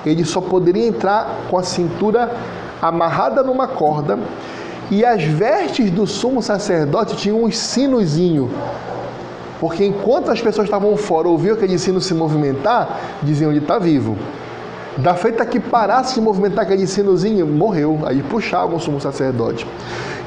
[0.05, 2.31] ele só poderia entrar com a cintura
[2.81, 4.17] amarrada numa corda
[4.89, 8.49] e as vestes do sumo sacerdote tinham um sinozinho.
[9.59, 14.17] Porque enquanto as pessoas estavam fora, ouviam aquele sino se movimentar, diziam ele está vivo.
[14.97, 18.01] Da feita que parasse de movimentar aquele sinozinho, morreu.
[18.05, 19.65] Aí puxavam o sumo sacerdote.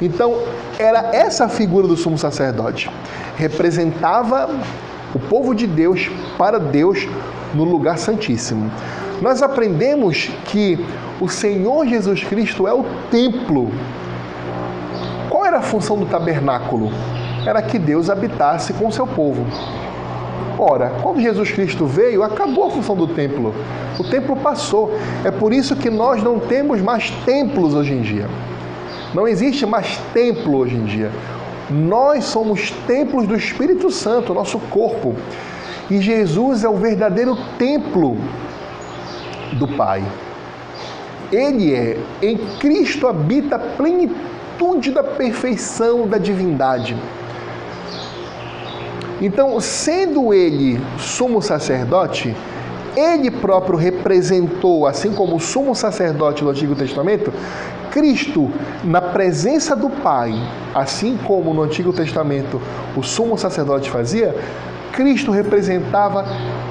[0.01, 0.39] Então,
[0.79, 2.91] era essa a figura do sumo sacerdote.
[3.37, 4.49] Representava
[5.15, 7.07] o povo de Deus para Deus
[7.55, 8.71] no lugar santíssimo.
[9.21, 10.85] Nós aprendemos que
[11.21, 13.71] o Senhor Jesus Cristo é o templo.
[15.31, 16.91] Qual era a função do tabernáculo?
[17.47, 19.47] Era que Deus habitasse com o seu povo.
[20.59, 23.55] Ora, quando Jesus Cristo veio, acabou a função do templo.
[23.99, 24.95] O templo passou.
[25.25, 28.27] É por isso que nós não temos mais templos hoje em dia.
[29.15, 31.11] Não existe mais templo hoje em dia.
[31.71, 35.15] Nós somos templos do Espírito Santo, nosso corpo.
[35.91, 38.17] E Jesus é o verdadeiro templo
[39.55, 40.05] do Pai.
[41.33, 46.97] Ele é, em Cristo habita a plenitude da perfeição da divindade.
[49.21, 52.37] Então, sendo ele sumo sacerdote,
[52.97, 57.33] ele próprio representou, assim como o sumo sacerdote do Antigo Testamento,
[57.91, 58.51] Cristo
[58.83, 60.33] na presença do Pai,
[60.75, 62.61] assim como no Antigo Testamento
[62.97, 64.35] o sumo sacerdote fazia,
[64.93, 66.27] Cristo representava,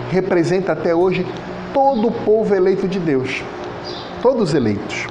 [0.09, 1.25] representa até hoje
[1.73, 3.43] todo o povo eleito de Deus,
[4.21, 5.07] todos eleitos.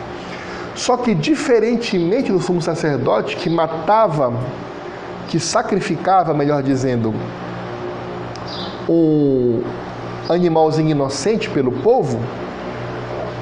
[0.75, 4.33] Só que diferentemente do sumo sacerdote que matava
[5.29, 7.15] que sacrificava, melhor dizendo,
[8.89, 9.63] um
[10.29, 12.21] animalzinho inocente pelo povo,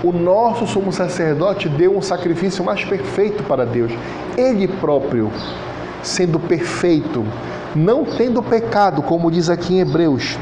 [0.02, 3.92] o nosso sumo sacerdote deu um sacrifício mais perfeito para Deus.
[4.36, 5.30] Ele próprio,
[6.02, 7.24] sendo perfeito,
[7.74, 10.36] não tendo pecado, como diz aqui em Hebreus.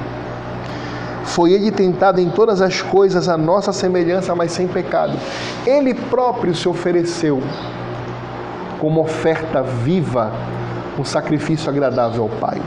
[1.25, 5.17] Foi ele tentado em todas as coisas a nossa semelhança, mas sem pecado.
[5.67, 7.43] Ele próprio se ofereceu
[8.81, 10.33] como oferta viva
[10.99, 12.61] um sacrifício agradável ao Pai.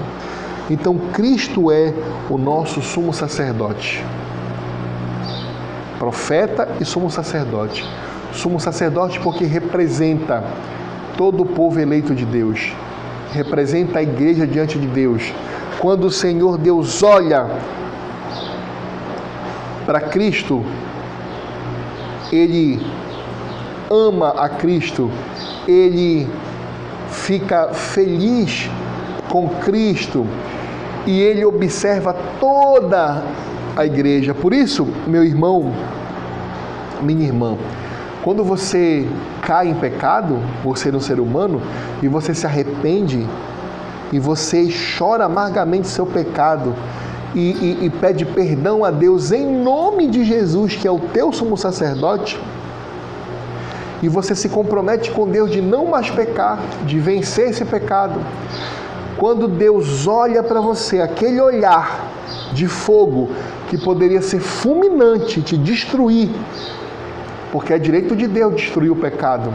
[0.70, 1.94] Então, Cristo é
[2.30, 4.04] o nosso sumo sacerdote,
[6.00, 7.86] profeta e sumo sacerdote.
[8.32, 10.44] Sumo sacerdote porque representa
[11.18, 12.74] todo o povo eleito de Deus,
[13.32, 15.34] representa a igreja diante de Deus.
[15.80, 17.48] Quando o Senhor Deus olha
[19.86, 20.64] para Cristo,
[22.32, 22.82] ele
[23.92, 25.12] ama a Cristo,
[25.68, 26.28] ele
[27.10, 28.70] fica feliz
[29.34, 30.28] com Cristo
[31.08, 33.24] e ele observa toda
[33.76, 34.32] a igreja.
[34.32, 35.74] Por isso, meu irmão,
[37.02, 37.58] minha irmã,
[38.24, 39.08] quando você
[39.42, 41.64] cai em pecado, por ser um ser humano,
[42.04, 43.28] e você se arrepende,
[44.12, 44.70] e você
[45.00, 46.76] chora amargamente seu pecado,
[47.34, 51.34] e, e, e pede perdão a Deus em nome de Jesus, que é o teu
[51.34, 52.40] sumo sacerdote,
[54.04, 58.22] e você se compromete com Deus de não mais pecar, de vencer esse pecado.
[59.24, 62.12] Quando Deus olha para você, aquele olhar
[62.52, 63.30] de fogo
[63.70, 66.30] que poderia ser fulminante, te destruir,
[67.50, 69.50] porque é direito de Deus destruir o pecado.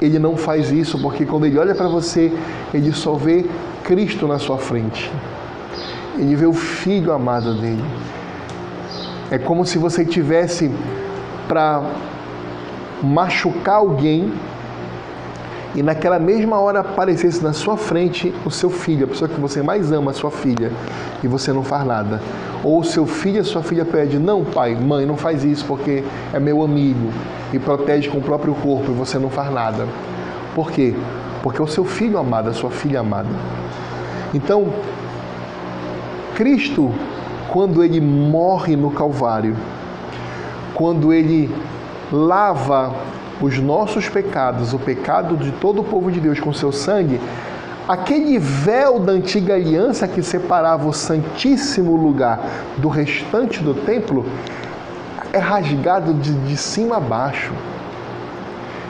[0.00, 2.32] Ele não faz isso porque quando ele olha para você,
[2.72, 3.44] ele só vê
[3.84, 5.12] Cristo na sua frente.
[6.16, 7.84] Ele vê o filho amado dele.
[9.30, 10.72] É como se você tivesse
[11.46, 11.82] para
[13.02, 14.32] machucar alguém
[15.76, 19.62] e naquela mesma hora aparecesse na sua frente o seu filho, a pessoa que você
[19.62, 20.72] mais ama, a sua filha,
[21.22, 22.22] e você não faz nada.
[22.64, 26.02] Ou o seu filho, a sua filha pede: Não, pai, mãe, não faz isso porque
[26.32, 27.10] é meu amigo,
[27.52, 29.86] e protege com o próprio corpo, e você não faz nada.
[30.54, 30.94] Por quê?
[31.42, 33.28] Porque é o seu filho amado, a sua filha amada.
[34.32, 34.72] Então,
[36.34, 36.90] Cristo,
[37.50, 39.54] quando ele morre no Calvário,
[40.74, 41.54] quando ele
[42.10, 42.94] lava
[43.40, 47.20] os nossos pecados, o pecado de todo o povo de Deus com seu sangue,
[47.88, 52.40] aquele véu da antiga aliança que separava o santíssimo lugar
[52.78, 54.24] do restante do templo
[55.32, 57.52] é rasgado de, de cima a baixo.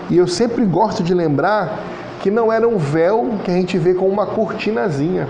[0.09, 1.81] E eu sempre gosto de lembrar
[2.21, 5.29] que não era um véu que a gente vê com uma cortinazinha,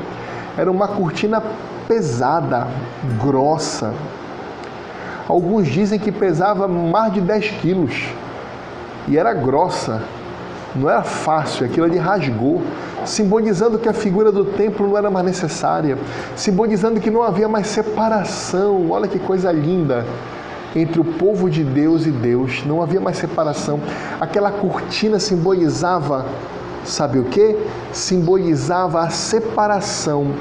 [0.56, 1.42] era uma cortina
[1.88, 2.66] pesada,
[3.18, 3.94] grossa,
[5.28, 7.92] Alguns dizem que pesava mais de 10 quilos
[9.08, 10.02] e era grossa,
[10.74, 12.62] não era fácil, aquilo ali rasgou,
[13.04, 15.96] simbolizando que a figura do templo não era mais necessária,
[16.34, 18.90] simbolizando que não havia mais separação.
[18.90, 20.04] Olha que coisa linda!
[20.74, 23.80] Entre o povo de Deus e Deus, não havia mais separação.
[24.20, 26.26] Aquela cortina simbolizava,
[26.84, 27.56] sabe o que?
[27.92, 30.32] Simbolizava a separação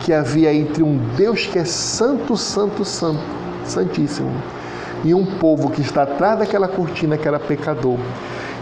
[0.00, 4.30] que havia entre um Deus que é santo, santo, santo Santíssimo.
[5.04, 7.98] E um povo que está atrás daquela cortina que era pecador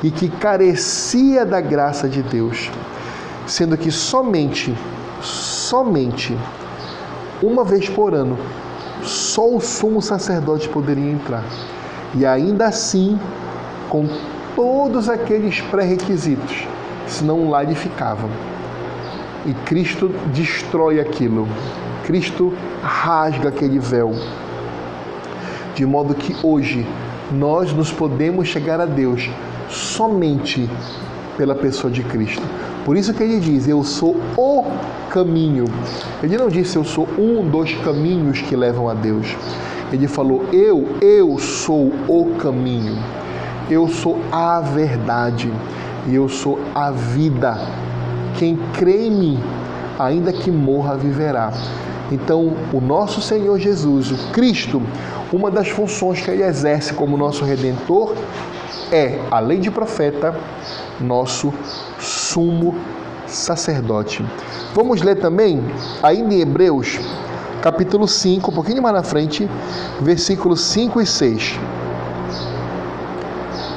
[0.03, 2.70] e que carecia da graça de Deus,
[3.47, 4.76] sendo que somente,
[5.20, 6.37] somente
[7.43, 8.39] uma vez por ano,
[9.03, 11.45] só o sumo sacerdote poderia entrar.
[12.14, 13.18] E ainda assim,
[13.89, 14.07] com
[14.55, 16.66] todos aqueles pré-requisitos,
[17.07, 18.28] senão lá ele ficava.
[19.45, 21.49] E Cristo destrói aquilo.
[22.05, 24.12] Cristo rasga aquele véu
[25.77, 26.87] de modo que hoje
[27.31, 29.29] nós nos podemos chegar a Deus
[29.68, 30.68] somente
[31.37, 32.43] pela pessoa de Cristo.
[32.85, 34.64] Por isso que ele diz: Eu sou o
[35.11, 35.66] caminho.
[36.22, 39.37] Ele não disse: Eu sou um dos caminhos que levam a Deus.
[39.93, 42.97] Ele falou: Eu, eu sou o caminho.
[43.70, 45.53] Eu sou a verdade
[46.07, 47.59] e eu sou a vida.
[48.39, 49.41] Quem crê em mim,
[49.99, 51.53] ainda que morra, viverá.
[52.11, 54.81] Então, o nosso Senhor Jesus, o Cristo,
[55.33, 58.15] uma das funções que ele exerce como nosso redentor
[58.93, 60.35] é, além de profeta,
[61.01, 61.53] nosso
[61.99, 62.75] sumo
[63.27, 64.25] sacerdote.
[64.75, 65.63] Vamos ler também,
[66.03, 66.99] ainda em Hebreus,
[67.61, 69.49] capítulo 5, um pouquinho mais na frente,
[70.01, 71.59] versículos 5 e 6.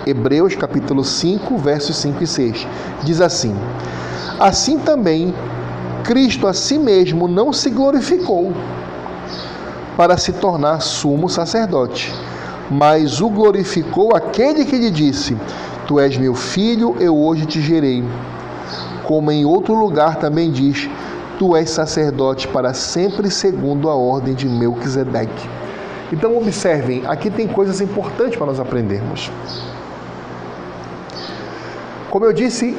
[0.05, 2.67] Hebreus capítulo 5, versos 5 e 6.
[3.03, 3.55] Diz assim:
[4.39, 5.33] Assim também
[6.09, 8.51] Cristo a si mesmo não se glorificou
[9.95, 12.11] para se tornar sumo sacerdote,
[12.67, 15.37] mas o glorificou aquele que lhe disse:
[15.85, 18.03] Tu és meu filho, eu hoje te gerei.
[19.03, 20.89] Como em outro lugar também diz:
[21.37, 25.47] Tu és sacerdote para sempre, segundo a ordem de Melquisedeque.
[26.11, 29.31] Então, observem, aqui tem coisas importantes para nós aprendermos.
[32.09, 32.75] Como eu disse,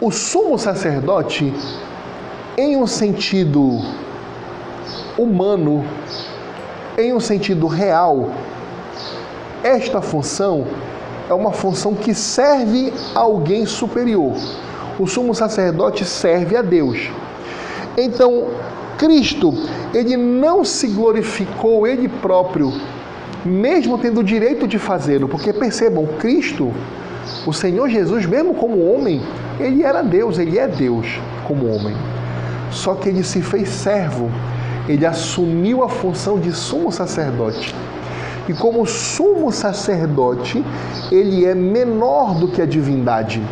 [0.00, 1.54] o sumo sacerdote,
[2.60, 3.80] em um sentido
[5.16, 5.82] humano,
[6.98, 8.32] em um sentido real,
[9.64, 10.66] esta função
[11.30, 14.34] é uma função que serve a alguém superior.
[14.98, 17.10] O sumo sacerdote serve a Deus.
[17.96, 18.48] Então,
[18.98, 19.54] Cristo,
[19.94, 22.74] ele não se glorificou ele próprio,
[23.42, 26.70] mesmo tendo o direito de fazê-lo, porque percebam, Cristo
[27.46, 29.22] o Senhor Jesus, mesmo como homem,
[29.58, 31.06] ele era Deus, ele é Deus
[31.46, 31.96] como homem.
[32.70, 34.30] Só que ele se fez servo,
[34.88, 37.74] ele assumiu a função de sumo sacerdote.
[38.48, 40.64] E como sumo sacerdote,
[41.10, 43.42] ele é menor do que a divindade.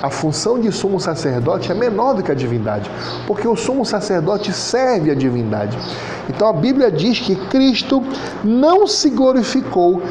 [0.00, 2.90] A função de sumo sacerdote é menor do que a divindade,
[3.26, 5.78] porque o sumo sacerdote serve a divindade.
[6.28, 8.02] Então a Bíblia diz que Cristo
[8.42, 10.02] não se glorificou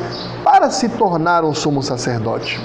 [0.44, 2.60] para se tornar um sumo sacerdote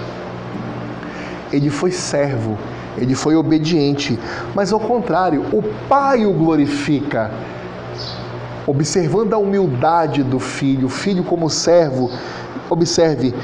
[1.52, 2.58] ele foi servo,
[2.98, 4.18] ele foi obediente,
[4.54, 7.30] mas ao contrário, o Pai o glorifica.
[8.66, 12.10] Observando a humildade do filho, o filho como servo,
[12.68, 13.34] observe,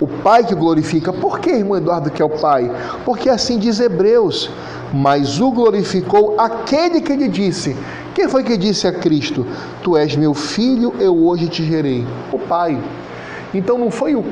[0.00, 1.12] o Pai que glorifica.
[1.12, 2.70] Por que, irmão Eduardo, que é o Pai?
[3.04, 4.50] Porque assim diz Hebreus,
[4.92, 7.76] mas o glorificou aquele que lhe disse.
[8.14, 9.46] Quem foi que disse a Cristo?
[9.82, 12.06] Tu és meu filho, eu hoje te gerei.
[12.32, 12.80] O Pai.
[13.54, 14.24] Então não foi o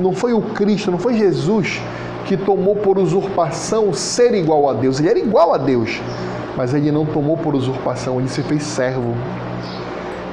[0.00, 1.80] não foi o Cristo, não foi Jesus
[2.24, 4.98] que tomou por usurpação ser igual a Deus.
[5.00, 6.00] Ele era igual a Deus,
[6.56, 9.14] mas ele não tomou por usurpação, ele se fez servo.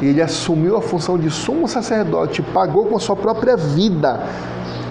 [0.02, 4.22] Ele assumiu a função de sumo sacerdote, pagou com a sua própria vida.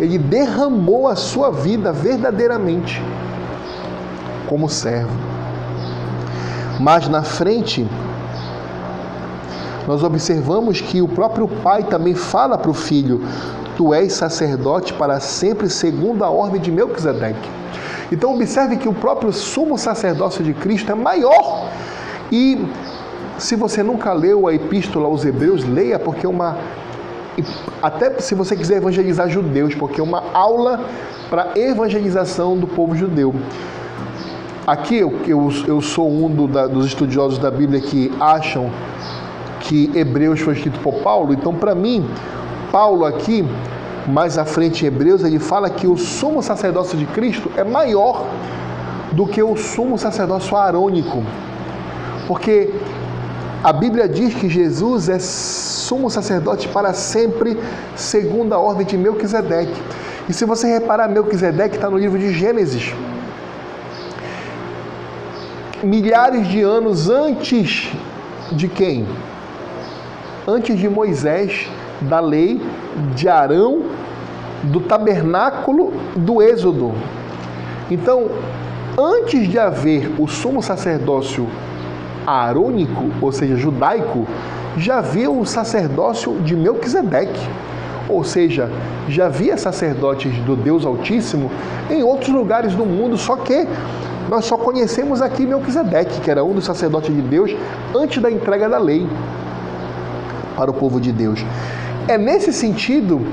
[0.01, 3.01] Ele derramou a sua vida verdadeiramente
[4.49, 5.11] como servo.
[6.79, 7.87] Mas na frente,
[9.87, 13.23] nós observamos que o próprio pai também fala para o filho:
[13.77, 17.49] Tu és sacerdote para sempre, segundo a ordem de Melquisedeque.
[18.11, 21.69] Então, observe que o próprio sumo sacerdócio de Cristo é maior.
[22.33, 22.67] E
[23.39, 26.57] se você nunca leu a epístola aos Hebreus, leia, porque é uma.
[27.83, 30.81] Até se você quiser evangelizar judeus, porque é uma aula
[31.29, 33.35] para evangelização do povo judeu.
[34.67, 38.71] Aqui eu, eu, eu sou um do, da, dos estudiosos da Bíblia que acham
[39.61, 42.09] que Hebreus foi escrito por Paulo, então para mim
[42.71, 43.45] Paulo aqui,
[44.07, 48.27] mais à frente em Hebreus, ele fala que o sumo sacerdócio de Cristo é maior
[49.13, 51.23] do que o sumo sacerdócio arônico.
[52.27, 52.73] Porque
[53.63, 57.59] a Bíblia diz que Jesus é sumo sacerdote para sempre,
[57.95, 59.81] segundo a ordem de Melquisedeque.
[60.29, 62.93] E se você reparar, Melquisedeque está no livro de Gênesis.
[65.83, 67.93] Milhares de anos antes
[68.53, 69.07] de quem?
[70.47, 71.69] Antes de Moisés
[72.01, 72.61] da lei
[73.15, 73.83] de Arão,
[74.65, 76.93] do tabernáculo do Êxodo.
[77.91, 78.27] Então,
[78.99, 81.47] antes de haver o sumo sacerdócio
[82.27, 84.27] arônico, ou seja, judaico,
[84.77, 87.49] já havia o sacerdócio de Melquisedeque.
[88.09, 88.71] Ou seja,
[89.09, 91.51] já havia sacerdotes do Deus Altíssimo
[91.91, 93.67] em outros lugares do mundo, só que
[94.29, 97.55] nós só conhecemos aqui Melquisedeque, que era um dos sacerdotes de Deus
[97.95, 99.07] antes da entrega da lei
[100.57, 101.45] para o povo de Deus.
[102.09, 103.27] É nesse sentido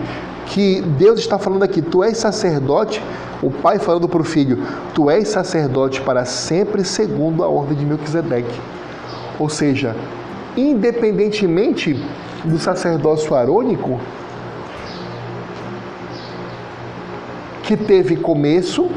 [0.47, 3.01] que Deus está falando aqui: tu és sacerdote,
[3.41, 4.63] o pai falando para o filho:
[4.95, 8.59] tu és sacerdote para sempre, segundo a ordem de Melquisedeque.
[9.39, 9.95] Ou seja,
[10.57, 12.03] independentemente
[12.43, 13.99] do sacerdócio arônico,
[17.63, 18.89] que teve começo,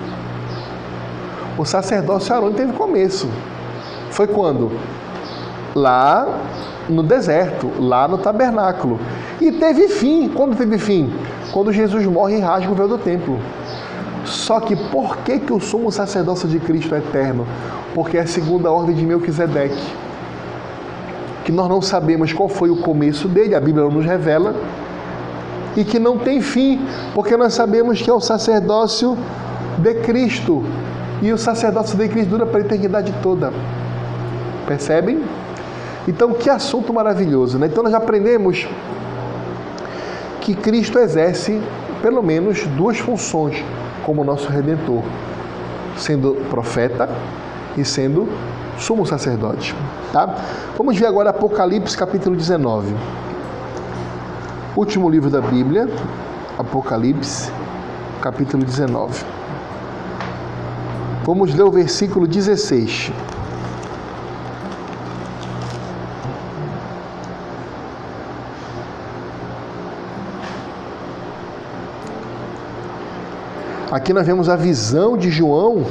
[1.59, 3.29] o sacerdócio arônico teve começo.
[4.11, 4.73] Foi quando?
[5.75, 6.41] Lá
[6.89, 9.01] no deserto, lá no tabernáculo.
[9.41, 10.29] E teve fim.
[10.29, 11.13] Quando teve fim?
[11.53, 13.39] Quando Jesus morre e rasga o véu do templo.
[14.25, 17.47] Só que por que, que o sumo sacerdócio de Cristo é eterno?
[17.95, 19.81] Porque é a segunda ordem de Melquisedeque.
[21.45, 24.55] Que nós não sabemos qual foi o começo dele, a Bíblia não nos revela,
[25.77, 26.81] e que não tem fim,
[27.15, 29.17] porque nós sabemos que é o sacerdócio
[29.79, 30.65] de Cristo.
[31.23, 33.53] E o sacerdócio de Cristo dura para a eternidade toda.
[34.67, 35.23] Percebem?
[36.09, 37.67] Então, que assunto maravilhoso, né?
[37.67, 38.67] Então, nós aprendemos
[40.41, 41.61] que Cristo exerce
[42.01, 43.65] pelo menos duas funções
[44.05, 45.03] como nosso redentor,
[45.97, 47.09] sendo profeta
[47.77, 48.29] e sendo
[48.79, 49.75] sumo sacerdote,
[50.13, 50.37] tá?
[50.77, 52.95] Vamos ver agora Apocalipse capítulo 19.
[54.77, 55.89] Último livro da Bíblia,
[56.59, 57.51] Apocalipse,
[58.21, 59.25] capítulo 19.
[61.25, 63.11] Vamos ler o versículo 16.
[73.91, 75.85] Aqui nós vemos a visão de João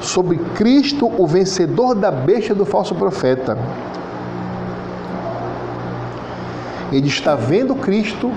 [0.00, 3.58] sobre Cristo, o vencedor da besta do falso profeta.
[6.92, 8.30] Ele está vendo Cristo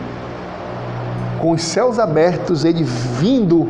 [1.40, 3.68] com os céus abertos, ele vindo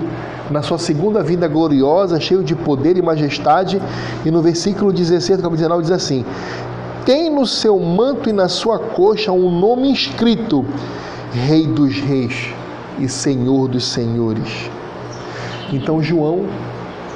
[0.49, 3.81] na sua segunda vinda gloriosa, cheio de poder e majestade.
[4.25, 6.25] E no versículo 16 do capítulo 19 diz assim:
[7.05, 10.65] Tem no seu manto e na sua coxa um nome escrito:
[11.33, 12.53] Rei dos Reis
[12.97, 14.71] e Senhor dos Senhores.
[15.71, 16.45] Então João,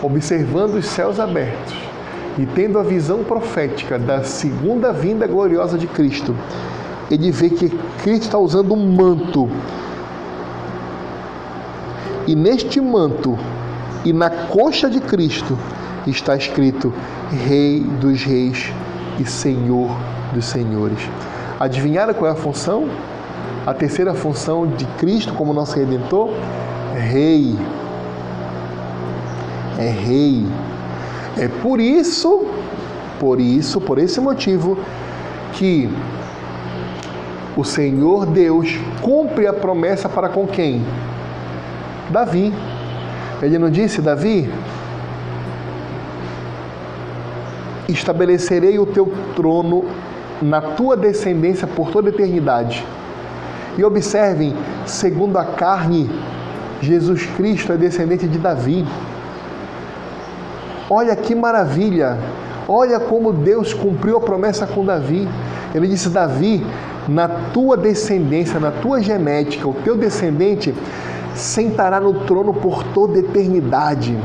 [0.02, 1.76] observando os céus abertos
[2.38, 6.36] e tendo a visão profética da segunda vinda gloriosa de Cristo,
[7.12, 7.70] ele vê que
[8.02, 9.50] Cristo está usando um manto.
[12.28, 13.38] E neste manto
[14.04, 15.58] e na coxa de Cristo
[16.08, 16.94] está escrito
[17.48, 18.72] Rei dos Reis
[19.20, 19.90] e Senhor
[20.34, 21.00] dos Senhores.
[21.60, 22.88] Adivinharam qual é a função?
[23.66, 26.30] A terceira função de Cristo como nosso redentor?
[26.96, 27.56] Rei
[29.78, 30.46] é rei.
[31.38, 32.46] É por isso,
[33.20, 34.78] por isso, por esse motivo,
[35.54, 35.90] que
[37.58, 40.86] o Senhor Deus cumpre a promessa para com quem?
[42.10, 42.54] Davi.
[43.42, 44.50] Ele não disse, Davi,
[47.88, 49.86] estabelecerei o teu trono
[50.42, 52.86] na tua descendência por toda a eternidade.
[53.78, 54.56] E observem,
[54.86, 56.10] segundo a carne,
[56.82, 58.86] Jesus Cristo é descendente de Davi.
[60.90, 62.18] Olha que maravilha!
[62.68, 65.28] Olha como Deus cumpriu a promessa com Davi.
[65.74, 66.66] Ele disse: Davi,
[67.08, 70.74] na tua descendência, na tua genética, o teu descendente
[71.36, 74.18] sentará no trono por toda eternidade.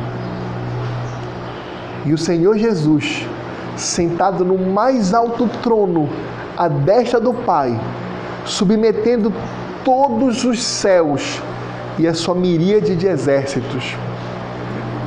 [2.06, 3.26] E o Senhor Jesus,
[3.76, 6.08] sentado no mais alto trono,
[6.56, 7.78] à destra do Pai,
[8.44, 9.32] submetendo
[9.84, 11.42] todos os céus
[11.98, 13.96] e a sua miríade de exércitos,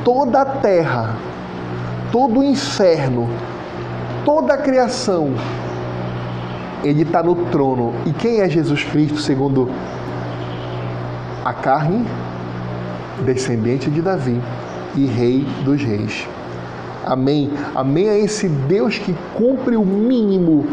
[0.04, 1.16] toda a terra
[2.14, 3.28] todo o inferno,
[4.24, 5.34] toda a criação,
[6.84, 7.92] ele está no trono.
[8.06, 9.68] E quem é Jesus Cristo segundo
[11.44, 12.06] a carne?
[13.24, 14.40] Descendente de Davi
[14.94, 16.28] e Rei dos Reis.
[17.04, 17.50] Amém.
[17.74, 20.68] Amém a esse Deus que cumpre o mínimo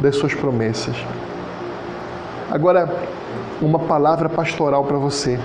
[0.00, 0.94] das suas promessas.
[2.48, 2.88] Agora,
[3.60, 5.40] uma palavra pastoral para você.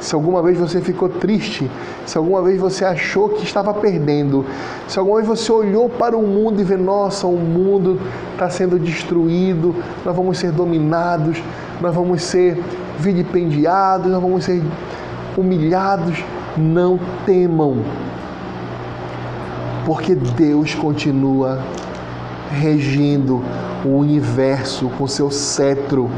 [0.00, 1.68] Se alguma vez você ficou triste,
[2.06, 4.44] se alguma vez você achou que estava perdendo,
[4.86, 7.98] se alguma vez você olhou para o mundo e vê, nossa, o mundo
[8.32, 9.74] está sendo destruído,
[10.04, 11.42] nós vamos ser dominados,
[11.80, 12.62] nós vamos ser
[12.98, 14.62] vilipendiados, nós vamos ser
[15.36, 16.22] humilhados,
[16.56, 17.78] não temam,
[19.84, 21.60] porque Deus continua
[22.50, 23.42] regindo
[23.84, 26.10] o universo com seu cetro.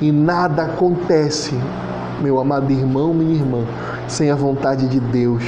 [0.00, 1.54] E nada acontece
[2.20, 3.64] meu amado irmão, minha irmã,
[4.06, 5.44] sem a vontade de Deus.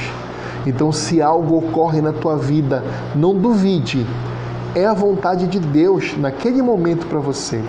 [0.65, 2.83] Então, se algo ocorre na tua vida,
[3.15, 4.05] não duvide,
[4.75, 7.61] é a vontade de Deus naquele momento para você.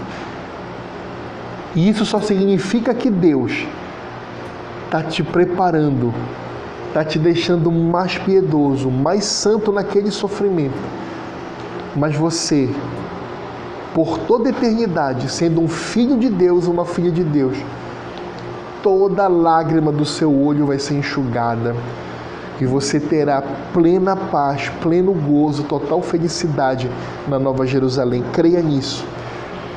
[1.75, 3.67] E isso só significa que Deus
[4.85, 6.13] está te preparando,
[6.89, 10.77] está te deixando mais piedoso, mais santo naquele sofrimento.
[11.97, 12.69] Mas você,
[13.95, 17.57] por toda eternidade, sendo um filho de Deus, uma filha de Deus,
[18.83, 21.75] toda lágrima do seu olho vai ser enxugada
[22.61, 26.89] e você terá plena paz, pleno gozo, total felicidade
[27.27, 28.23] na Nova Jerusalém.
[28.33, 29.05] Creia nisso.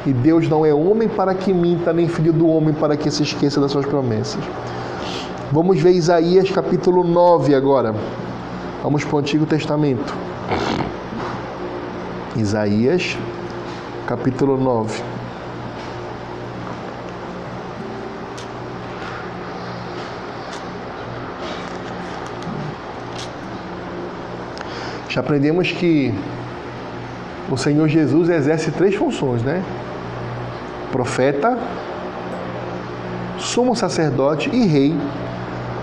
[0.06, 3.24] E Deus não é homem para que minta, nem filho do homem para que se
[3.24, 4.43] esqueça das suas promessas.
[5.51, 7.95] Vamos ver Isaías capítulo 9 agora.
[8.84, 10.14] Vamos para o Antigo Testamento.
[12.36, 13.18] Isaías,
[14.06, 15.14] capítulo 9.
[25.16, 26.13] Já aprendemos que
[27.49, 29.63] o Senhor Jesus exerce três funções, né?
[30.91, 31.57] Profeta,
[33.39, 34.93] sumo sacerdote e rei.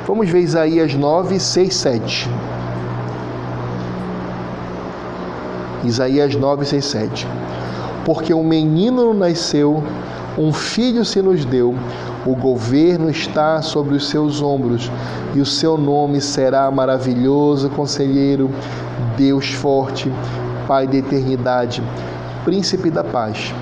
[0.06, 2.30] Vamos ver Isaías 9, 6, 7.
[5.84, 7.26] Isaías 9, 6, 7.
[8.04, 9.82] Porque um menino nasceu,
[10.38, 11.74] um filho se nos deu,
[12.24, 14.90] o governo está sobre os seus ombros,
[15.34, 18.50] e o seu nome será maravilhoso conselheiro,
[19.16, 20.12] Deus forte,
[20.66, 21.82] Pai da eternidade,
[22.44, 23.52] príncipe da paz.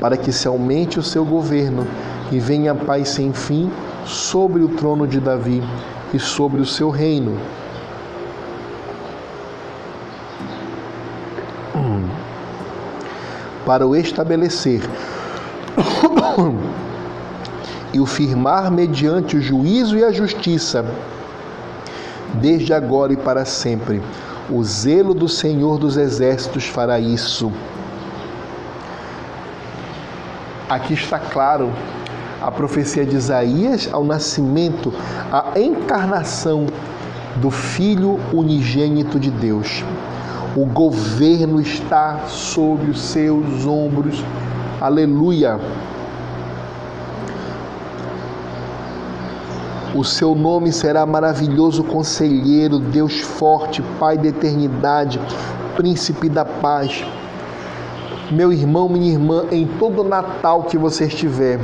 [0.00, 1.86] Para que se aumente o seu governo
[2.30, 3.70] e venha a paz sem fim
[4.04, 5.62] sobre o trono de Davi
[6.14, 7.36] e sobre o seu reino.
[13.64, 14.82] Para o estabelecer
[17.92, 20.84] e o firmar mediante o juízo e a justiça,
[22.34, 24.02] desde agora e para sempre.
[24.50, 27.52] O zelo do Senhor dos Exércitos fará isso.
[30.68, 31.70] Aqui está claro
[32.40, 34.92] a profecia de Isaías ao nascimento,
[35.30, 36.66] a encarnação
[37.36, 39.84] do Filho unigênito de Deus.
[40.54, 44.22] O governo está sobre os seus ombros.
[44.78, 45.58] Aleluia.
[49.94, 55.18] O seu nome será maravilhoso conselheiro, Deus forte, Pai da eternidade,
[55.74, 57.02] príncipe da paz.
[58.30, 61.60] Meu irmão, minha irmã, em todo Natal que você estiver,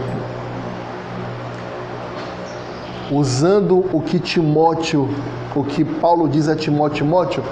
[3.10, 5.08] usando o que Timóteo,
[5.54, 7.44] o que Paulo diz a Timóteo, Timóteo,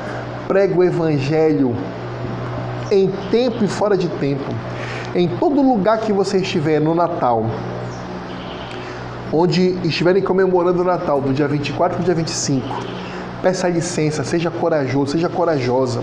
[0.47, 1.74] prega o evangelho
[2.90, 4.44] em tempo e fora de tempo.
[5.14, 7.47] Em todo lugar que você estiver no Natal,
[9.32, 12.66] onde estiverem comemorando o Natal, do dia 24 para o dia 25,
[13.42, 16.03] peça licença, seja corajoso, seja corajosa.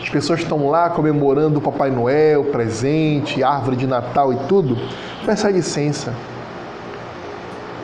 [0.00, 4.76] As pessoas estão lá comemorando o Papai Noel, presente, árvore de Natal e tudo.
[5.24, 6.12] Peça licença.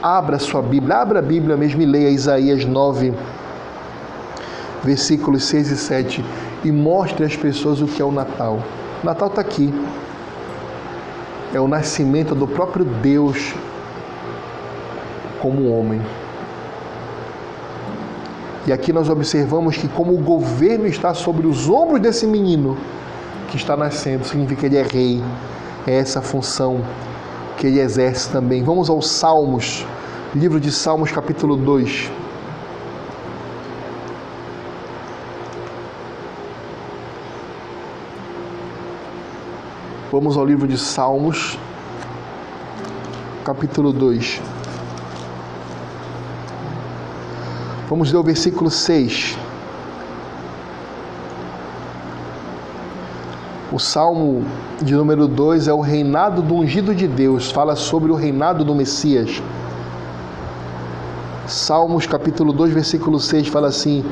[0.03, 3.15] Abra sua Bíblia, abra a Bíblia mesmo e leia Isaías 9,
[4.83, 6.25] versículos 6 e 7
[6.65, 8.59] e mostre às pessoas o que é o Natal.
[9.03, 9.73] O Natal está aqui
[11.55, 13.55] é o nascimento do próprio Deus
[15.41, 16.01] como homem.
[18.67, 22.77] E aqui nós observamos que, como o governo está sobre os ombros desse menino
[23.49, 25.23] que está nascendo, significa que ele é rei,
[25.87, 26.83] é essa função
[27.57, 28.63] que ele exerce também.
[28.63, 29.87] Vamos aos Salmos,
[30.35, 32.11] livro de Salmos, capítulo 2.
[40.11, 41.59] Vamos ao livro de Salmos,
[43.45, 44.41] capítulo 2.
[47.91, 49.37] Vamos ler o versículo 6.
[53.71, 54.47] O salmo
[54.81, 58.75] de número 2 é o reinado do ungido de Deus, fala sobre o reinado do
[58.75, 59.43] Messias.
[61.47, 64.03] Salmos capítulo 2, versículo 6 fala assim: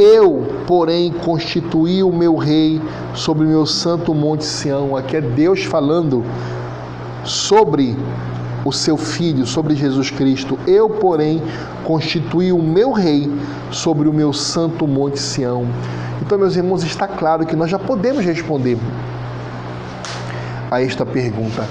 [0.00, 2.80] eu, porém, constituí o meu rei
[3.14, 4.96] sobre o meu santo monte Sião.
[4.96, 6.24] Aqui é Deus falando
[7.22, 7.94] sobre
[8.64, 10.58] o seu filho, sobre Jesus Cristo.
[10.66, 11.42] Eu, porém,
[11.84, 13.30] constituí o meu rei
[13.70, 15.66] sobre o meu santo monte Sião.
[16.22, 18.78] Então, meus irmãos, está claro que nós já podemos responder
[20.70, 21.66] a esta pergunta.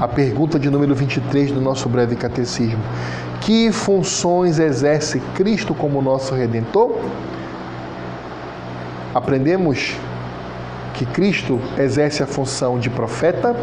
[0.00, 2.80] A pergunta de número 23 do nosso breve catecismo.
[3.42, 6.96] Que funções exerce Cristo como nosso redentor?
[9.14, 9.94] Aprendemos
[10.94, 13.54] que Cristo exerce a função de profeta,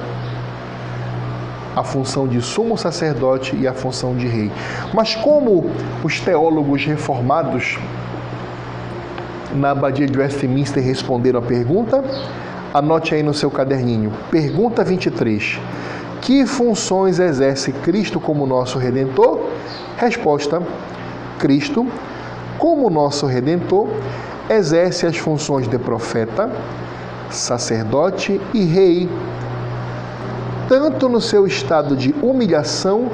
[1.76, 4.52] a função de sumo sacerdote e a função de rei.
[4.94, 5.72] Mas como
[6.04, 7.80] os teólogos reformados
[9.56, 12.04] na abadia de Westminster responderam a pergunta?
[12.72, 14.14] Anote aí no seu caderninho.
[14.30, 15.60] Pergunta 23.
[16.28, 19.50] Que funções exerce Cristo como nosso redentor?
[19.96, 20.62] Resposta:
[21.40, 21.88] Cristo,
[22.58, 23.88] como nosso redentor,
[24.50, 26.52] exerce as funções de profeta,
[27.30, 29.10] sacerdote e rei,
[30.68, 33.10] tanto no seu estado de humilhação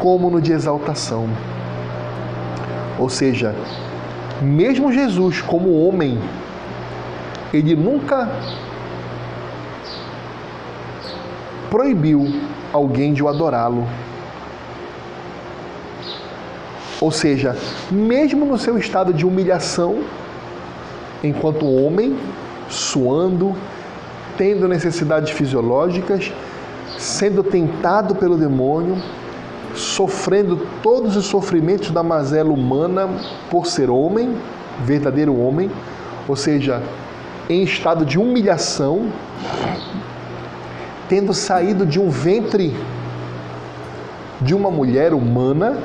[0.00, 1.28] como no de exaltação.
[2.98, 3.54] Ou seja,
[4.42, 6.18] mesmo Jesus, como homem,
[7.54, 8.28] ele nunca
[11.70, 12.26] proibiu
[12.72, 13.86] alguém de o adorá-lo.
[17.00, 17.56] Ou seja,
[17.90, 20.00] mesmo no seu estado de humilhação,
[21.22, 22.16] enquanto homem,
[22.68, 23.54] suando,
[24.36, 26.32] tendo necessidades fisiológicas,
[26.98, 29.00] sendo tentado pelo demônio,
[29.74, 33.08] sofrendo todos os sofrimentos da mazela humana
[33.48, 34.34] por ser homem,
[34.84, 35.70] verdadeiro homem,
[36.26, 36.82] ou seja,
[37.48, 39.08] em estado de humilhação,
[41.08, 42.74] tendo saído de um ventre
[44.40, 45.78] de uma mulher humana,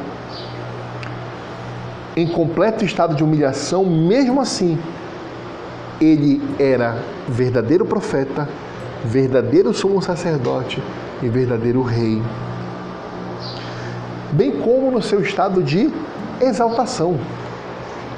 [2.15, 4.77] em completo estado de humilhação, mesmo assim,
[5.99, 6.97] ele era
[7.27, 8.47] verdadeiro profeta,
[9.03, 10.81] verdadeiro sumo sacerdote
[11.21, 12.21] e verdadeiro rei.
[14.31, 15.91] Bem como no seu estado de
[16.41, 17.17] exaltação.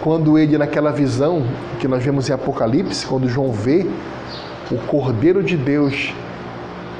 [0.01, 1.43] Quando ele, naquela visão
[1.79, 3.89] que nós vemos em Apocalipse, quando João vê
[4.71, 6.13] o Cordeiro de Deus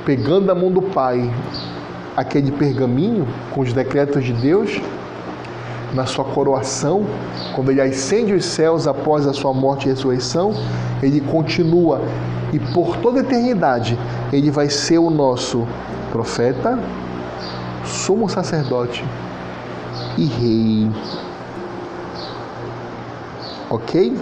[0.06, 1.30] pegando a mão do Pai
[2.16, 4.80] aquele pergaminho com os decretos de Deus,
[5.94, 7.06] na sua coroação,
[7.56, 10.54] quando ele ascende os céus após a sua morte e ressurreição,
[11.02, 12.02] ele continua
[12.54, 13.98] e por toda a eternidade
[14.32, 15.68] ele vai ser o nosso
[16.12, 16.78] profeta,
[17.86, 19.04] sumo sacerdote
[20.18, 20.92] e rei.
[23.70, 24.18] Ok?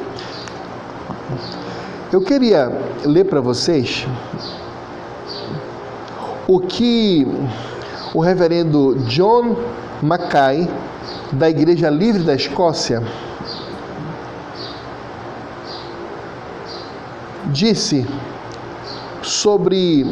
[2.11, 2.71] Eu queria
[3.03, 4.07] ler para vocês
[6.47, 7.27] o que
[8.13, 9.55] o reverendo John
[10.01, 10.69] Mackay,
[11.31, 13.01] da Igreja Livre da Escócia,
[17.47, 18.05] disse
[19.21, 20.05] sobre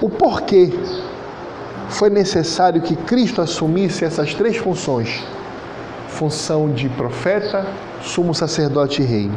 [0.00, 0.72] o porquê
[1.88, 5.22] foi necessário que Cristo assumisse essas três funções:
[6.08, 7.66] função de profeta,
[8.02, 9.30] sumo sacerdote e rei.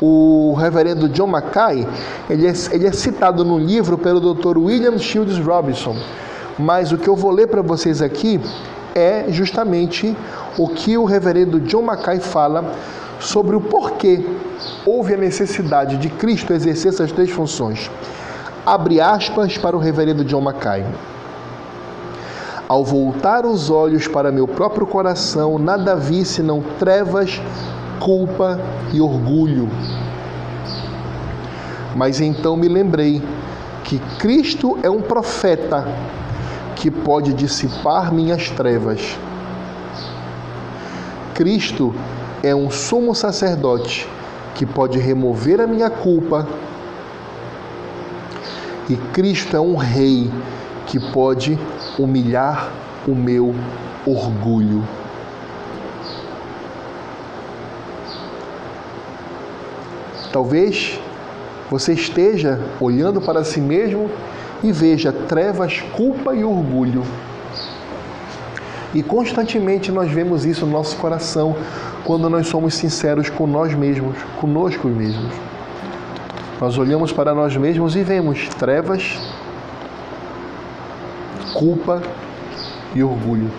[0.00, 1.86] O reverendo John Mackay,
[2.28, 4.56] ele é, ele é citado no livro pelo Dr.
[4.56, 5.96] William Shields Robinson,
[6.58, 8.40] mas o que eu vou ler para vocês aqui
[8.94, 10.16] é justamente
[10.58, 12.72] o que o reverendo John Mackay fala
[13.18, 14.24] sobre o porquê
[14.84, 17.90] houve a necessidade de Cristo exercer essas três funções.
[18.64, 20.84] Abre aspas para o reverendo John Mackay.
[22.68, 27.40] Ao voltar os olhos para meu próprio coração, nada vi senão trevas,
[28.00, 28.58] culpa
[28.92, 29.68] e orgulho.
[31.94, 33.22] Mas então me lembrei
[33.84, 35.86] que Cristo é um profeta
[36.74, 39.16] que pode dissipar minhas trevas.
[41.34, 41.94] Cristo
[42.42, 44.08] é um sumo sacerdote
[44.54, 46.46] que pode remover a minha culpa.
[48.88, 50.30] E Cristo é um rei
[50.86, 51.58] que pode
[51.98, 52.70] humilhar
[53.06, 53.54] o meu
[54.06, 54.82] orgulho.
[60.32, 60.98] Talvez
[61.70, 64.10] você esteja olhando para si mesmo
[64.62, 67.04] e veja trevas, culpa e orgulho.
[68.92, 71.56] E constantemente nós vemos isso no nosso coração
[72.04, 75.32] quando nós somos sinceros com nós mesmos, conosco mesmos.
[76.60, 79.18] Nós olhamos para nós mesmos e vemos trevas,
[81.54, 82.02] culpa
[82.94, 83.50] e orgulho.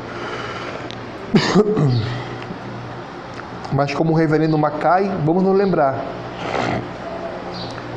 [3.71, 6.03] Mas como o reverendo Macai, vamos nos lembrar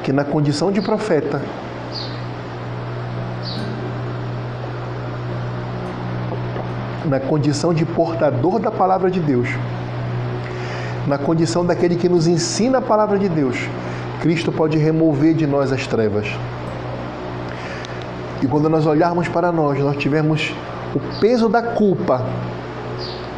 [0.02, 1.40] que na condição de profeta,
[7.04, 9.48] na condição de portador da palavra de Deus,
[11.06, 13.56] na condição daquele que nos ensina a palavra de Deus,
[14.20, 16.26] Cristo pode remover de nós as trevas.
[18.42, 20.52] E quando nós olharmos para nós, nós tivermos
[20.94, 22.24] o peso da culpa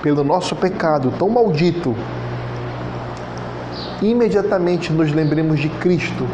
[0.02, 1.94] pelo nosso pecado tão maldito,
[4.02, 6.26] imediatamente nos lembremos de Cristo,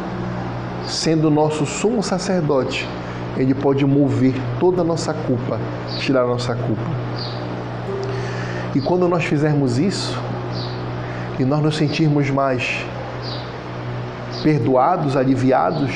[0.86, 2.88] sendo nosso sumo sacerdote.
[3.36, 5.58] Ele pode mover toda a nossa culpa,
[5.98, 6.82] tirar a nossa culpa.
[8.74, 10.18] E quando nós fizermos isso,
[11.38, 12.84] e nós nos sentirmos mais
[14.42, 15.90] perdoados, aliviados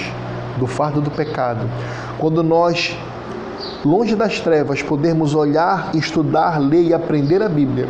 [0.57, 1.69] do fardo do pecado,
[2.19, 2.97] quando nós,
[3.85, 7.89] longe das trevas, pudermos olhar, estudar, ler e aprender a Bíblia,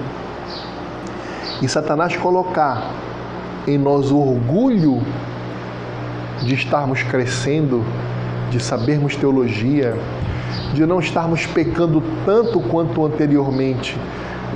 [1.63, 2.91] e Satanás colocar
[3.67, 5.03] em nós o orgulho
[6.43, 7.85] de estarmos crescendo,
[8.51, 9.97] de sabermos teologia,
[10.73, 13.99] de não estarmos pecando tanto quanto anteriormente,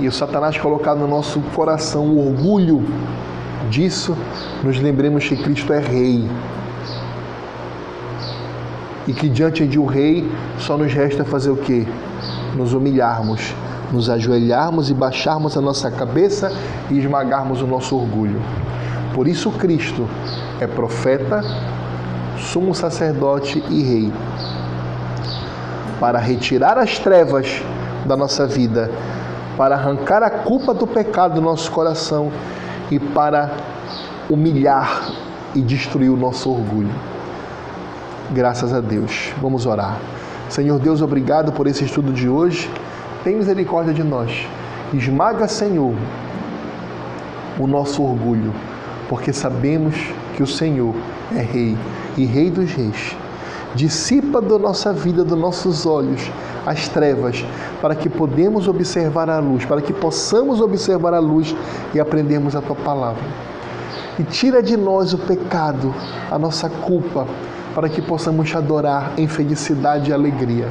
[0.01, 2.85] e o Satanás colocar no nosso coração o orgulho
[3.69, 4.17] disso,
[4.63, 6.29] nos lembremos que Cristo é Rei.
[9.07, 11.87] E que diante de um Rei só nos resta fazer o quê?
[12.55, 13.55] Nos humilharmos,
[13.93, 16.53] nos ajoelharmos e baixarmos a nossa cabeça
[16.91, 18.41] e esmagarmos o nosso orgulho.
[19.15, 20.09] Por isso, Cristo
[20.61, 21.43] é profeta,
[22.39, 24.13] sumo sacerdote e rei.
[25.99, 27.63] Para retirar as trevas
[28.07, 28.91] da nossa vida
[29.61, 32.33] para arrancar a culpa do pecado do nosso coração
[32.91, 33.51] e para
[34.31, 35.13] humilhar
[35.55, 36.89] e destruir o nosso orgulho.
[38.31, 39.35] Graças a Deus.
[39.39, 39.99] Vamos orar.
[40.49, 42.71] Senhor Deus, obrigado por esse estudo de hoje.
[43.23, 44.47] Tem misericórdia de nós.
[44.95, 45.95] Esmaga, Senhor,
[47.59, 48.55] o nosso orgulho,
[49.11, 49.97] porque sabemos
[50.37, 50.95] que o Senhor
[51.35, 51.77] é Rei
[52.17, 53.17] e Rei dos Reis.
[53.75, 56.31] Dissipa da nossa vida, dos nossos olhos,
[56.65, 57.45] as trevas,
[57.83, 61.57] para que podemos observar a luz, para que possamos observar a luz
[61.93, 63.23] e aprendermos a tua palavra.
[64.17, 65.93] E tira de nós o pecado,
[66.31, 67.27] a nossa culpa,
[67.75, 70.69] para que possamos te adorar em felicidade e alegria,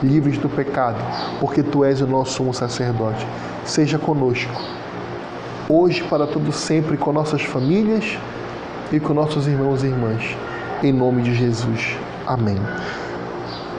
[0.00, 0.98] livres do pecado,
[1.40, 3.26] porque tu és o nosso sumo sacerdote.
[3.64, 4.79] Seja conosco,
[5.70, 8.18] hoje para todo sempre, com nossas famílias
[8.92, 10.36] e com nossos irmãos e irmãs.
[10.82, 11.96] Em nome de Jesus.
[12.26, 12.58] Amém.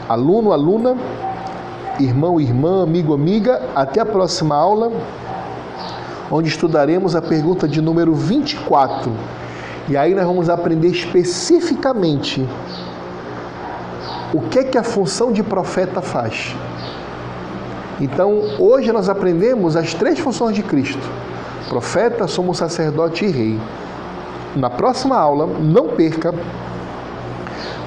[0.08, 0.96] Aluno, aluna,
[2.00, 4.92] irmão, irmã, amigo, amiga, até a próxima aula,
[6.32, 9.12] onde estudaremos a pergunta de número 24
[9.90, 12.48] e aí nós vamos aprender especificamente
[14.34, 16.56] o que é que a função de profeta faz.
[18.00, 21.02] Então, hoje nós aprendemos as três funções de Cristo:
[21.72, 23.60] profeta, somos sacerdote e rei.
[24.58, 26.34] Na próxima aula, não perca,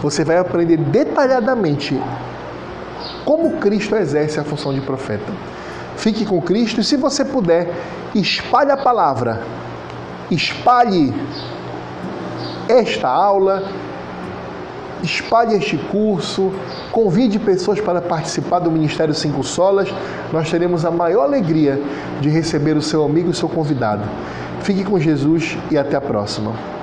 [0.01, 2.01] você vai aprender detalhadamente
[3.27, 5.31] como Cristo exerce a função de profeta.
[5.99, 7.75] Fique com Cristo e, se você puder,
[8.15, 9.43] espalhe a palavra.
[10.31, 11.13] Espalhe
[12.67, 13.65] esta aula,
[15.05, 16.53] espalhe este curso,
[16.91, 19.89] convide pessoas para participar do Ministério Cinco Solas.
[20.33, 21.81] Nós teremos a maior alegria
[22.21, 24.03] de receber o seu amigo e o seu convidado.
[24.63, 26.74] Fique com Jesus e até a próxima.